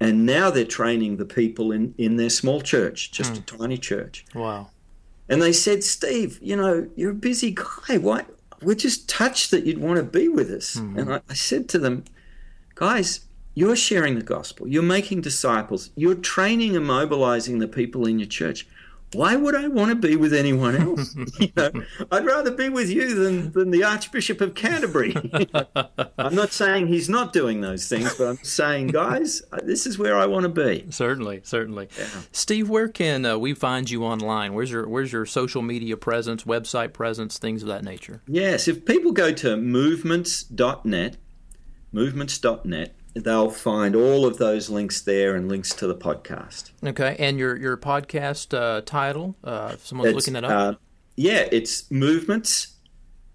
And 0.00 0.26
now 0.26 0.50
they're 0.50 0.64
training 0.64 1.16
the 1.16 1.24
people 1.24 1.72
in, 1.72 1.94
in 1.96 2.16
their 2.16 2.30
small 2.30 2.60
church, 2.60 3.12
just 3.12 3.34
mm. 3.34 3.38
a 3.38 3.58
tiny 3.58 3.78
church. 3.78 4.24
Wow. 4.34 4.70
And 5.28 5.40
they 5.40 5.52
said, 5.52 5.84
Steve, 5.84 6.38
you 6.42 6.56
know, 6.56 6.88
you're 6.96 7.12
a 7.12 7.14
busy 7.14 7.52
guy. 7.52 7.98
Why? 7.98 8.24
We're 8.60 8.74
just 8.74 9.08
touched 9.08 9.50
that 9.50 9.64
you'd 9.64 9.78
want 9.78 9.96
to 9.96 10.02
be 10.02 10.28
with 10.28 10.50
us. 10.50 10.76
Mm-hmm. 10.76 10.98
And 10.98 11.14
I, 11.14 11.20
I 11.28 11.34
said 11.34 11.68
to 11.70 11.78
them, 11.78 12.04
guys, 12.74 13.20
you're 13.54 13.76
sharing 13.76 14.16
the 14.16 14.24
gospel. 14.24 14.66
You're 14.66 14.82
making 14.82 15.20
disciples. 15.20 15.90
You're 15.96 16.16
training 16.16 16.76
and 16.76 16.84
mobilizing 16.84 17.58
the 17.58 17.68
people 17.68 18.06
in 18.06 18.18
your 18.18 18.28
church. 18.28 18.66
Why 19.14 19.36
would 19.36 19.54
I 19.54 19.68
want 19.68 19.90
to 19.90 19.94
be 19.94 20.16
with 20.16 20.34
anyone 20.34 20.76
else? 20.76 21.14
you 21.38 21.52
know, 21.56 21.70
I'd 22.10 22.24
rather 22.24 22.50
be 22.50 22.68
with 22.68 22.90
you 22.90 23.14
than, 23.14 23.52
than 23.52 23.70
the 23.70 23.84
Archbishop 23.84 24.40
of 24.40 24.54
Canterbury. 24.54 25.14
I'm 26.18 26.34
not 26.34 26.52
saying 26.52 26.88
he's 26.88 27.08
not 27.08 27.32
doing 27.32 27.60
those 27.60 27.88
things, 27.88 28.14
but 28.14 28.26
I'm 28.26 28.42
saying, 28.42 28.88
guys, 28.88 29.42
this 29.62 29.86
is 29.86 29.98
where 29.98 30.16
I 30.16 30.26
want 30.26 30.44
to 30.44 30.48
be. 30.48 30.86
Certainly, 30.90 31.42
certainly. 31.44 31.88
Yeah. 31.98 32.06
Steve, 32.32 32.68
where 32.68 32.88
can 32.88 33.24
uh, 33.24 33.38
we 33.38 33.54
find 33.54 33.88
you 33.88 34.04
online? 34.04 34.54
Where's 34.54 34.70
your 34.70 34.88
Where's 34.88 35.12
your 35.12 35.26
social 35.26 35.62
media 35.62 35.96
presence, 35.96 36.44
website 36.44 36.92
presence, 36.92 37.38
things 37.38 37.62
of 37.62 37.68
that 37.68 37.84
nature? 37.84 38.22
Yes, 38.26 38.68
if 38.68 38.84
people 38.84 39.12
go 39.12 39.32
to 39.32 39.56
movements.net, 39.56 41.16
movements.net, 41.92 42.94
they'll 43.14 43.50
find 43.50 43.94
all 43.94 44.26
of 44.26 44.38
those 44.38 44.68
links 44.68 45.00
there 45.02 45.34
and 45.34 45.48
links 45.48 45.74
to 45.74 45.86
the 45.86 45.94
podcast. 45.94 46.70
Okay, 46.84 47.16
and 47.18 47.38
your 47.38 47.56
your 47.56 47.76
podcast 47.76 48.56
uh, 48.56 48.80
title, 48.82 49.36
uh, 49.44 49.72
if 49.74 49.86
someone's 49.86 50.08
it's, 50.08 50.16
looking 50.16 50.34
that 50.34 50.44
up. 50.44 50.74
Uh, 50.74 50.78
yeah, 51.16 51.46
it's 51.52 51.90
movements. 51.90 52.74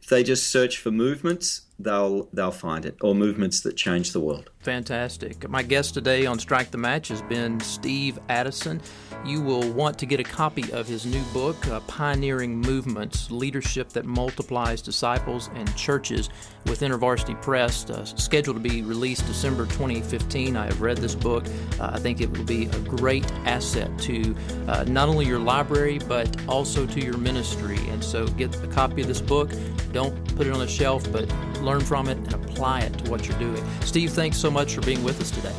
If 0.02 0.10
they 0.10 0.24
just 0.24 0.50
search 0.50 0.78
for 0.78 0.92
movements, 0.92 1.62
they'll 1.80 2.30
they'll 2.34 2.52
find 2.52 2.86
it, 2.86 2.98
or 3.02 3.16
movements 3.16 3.62
that 3.62 3.76
change 3.76 4.12
the 4.12 4.20
world. 4.20 4.50
Fantastic. 4.60 5.50
My 5.50 5.64
guest 5.64 5.94
today 5.94 6.26
on 6.26 6.38
Strike 6.38 6.70
the 6.70 6.78
Match 6.78 7.08
has 7.08 7.22
been 7.24 7.60
Steve 7.62 8.20
Addison. 8.28 8.82
You 9.26 9.42
will 9.42 9.72
want 9.72 9.98
to 10.00 10.06
get 10.06 10.20
a 10.20 10.24
copy 10.24 10.72
of 10.74 10.88
his 10.88 11.06
new 11.06 11.24
book, 11.34 11.68
uh, 11.68 11.80
Pioneering 11.82 12.58
Movements 12.58 13.32
Leadership 13.32 13.90
That 13.90 14.06
Multiplies 14.06 14.82
Disciples 14.82 15.50
and 15.56 15.74
Churches, 15.76 16.30
with 16.66 16.82
InterVarsity 16.82 17.42
Press, 17.42 17.90
uh, 17.90 18.04
scheduled 18.04 18.58
to 18.58 18.70
be 18.70 18.82
released 18.82 19.26
December 19.28 19.66
2015. 19.66 20.56
I 20.56 20.66
have 20.66 20.82
read 20.82 20.98
this 20.98 21.16
book. 21.16 21.46
Uh, 21.80 21.92
I 21.94 22.00
think 22.00 22.22
it 22.22 22.30
will 22.30 22.46
be 22.46 22.66
a 22.66 22.80
great 22.80 23.30
asset 23.46 23.98
to 24.00 24.36
uh, 24.68 24.84
not 24.86 25.10
only 25.10 25.26
your 25.26 25.40
library, 25.40 26.00
but 26.00 26.36
also 26.48 26.86
to 26.86 27.00
your 27.00 27.18
ministry. 27.18 27.80
And 27.90 28.04
so 28.04 28.28
get 28.28 28.56
a 28.64 28.68
copy 28.68 29.02
of 29.02 29.08
this 29.08 29.22
book. 29.22 29.52
Don't 29.92 30.36
put 30.36 30.48
it 30.48 30.54
on 30.54 30.60
the 30.60 30.68
shelf, 30.68 31.10
but 31.12 31.30
learn 31.70 31.82
from 31.82 32.08
it 32.08 32.18
and 32.18 32.34
apply 32.34 32.82
it 32.82 32.98
to 32.98 33.12
what 33.12 33.28
you're 33.28 33.38
doing. 33.38 33.64
Steve, 33.82 34.12
thanks 34.12 34.38
so 34.38 34.50
much 34.50 34.74
for 34.74 34.82
being 34.82 35.04
with 35.04 35.22
us 35.22 35.30
today. 35.30 35.54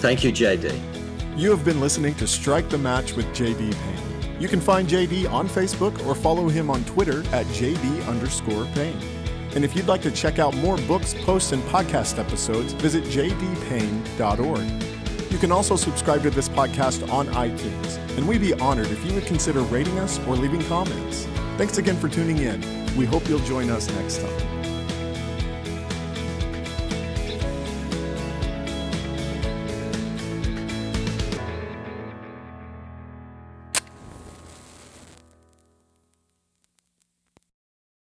Thank 0.00 0.24
you, 0.24 0.32
JD. 0.32 1.38
You 1.38 1.50
have 1.50 1.64
been 1.64 1.80
listening 1.80 2.14
to 2.16 2.26
Strike 2.26 2.68
the 2.68 2.78
Match 2.78 3.14
with 3.14 3.26
JD 3.26 3.72
Payne. 3.72 4.40
You 4.40 4.48
can 4.48 4.60
find 4.60 4.88
JD 4.88 5.30
on 5.30 5.48
Facebook 5.48 6.04
or 6.06 6.14
follow 6.14 6.48
him 6.48 6.70
on 6.70 6.84
Twitter 6.84 7.20
at 7.32 7.46
JD 7.46 8.06
underscore 8.08 8.66
Payne. 8.74 8.98
And 9.54 9.64
if 9.64 9.76
you'd 9.76 9.86
like 9.86 10.02
to 10.02 10.10
check 10.10 10.40
out 10.40 10.56
more 10.56 10.76
books, 10.78 11.14
posts, 11.14 11.52
and 11.52 11.62
podcast 11.64 12.18
episodes, 12.18 12.72
visit 12.72 13.04
jdpayne.org. 13.04 14.82
You 15.32 15.38
can 15.38 15.52
also 15.52 15.76
subscribe 15.76 16.22
to 16.24 16.30
this 16.30 16.48
podcast 16.48 17.08
on 17.12 17.28
iTunes, 17.28 17.98
and 18.16 18.26
we'd 18.26 18.40
be 18.40 18.54
honored 18.54 18.90
if 18.90 19.04
you 19.06 19.14
would 19.14 19.26
consider 19.26 19.60
rating 19.62 19.98
us 20.00 20.18
or 20.26 20.34
leaving 20.34 20.62
comments. 20.64 21.26
Thanks 21.56 21.78
again 21.78 21.96
for 21.96 22.08
tuning 22.08 22.38
in. 22.38 22.60
We 22.96 23.04
hope 23.04 23.28
you'll 23.28 23.38
join 23.40 23.70
us 23.70 23.88
next 23.90 24.18
time. 24.20 24.53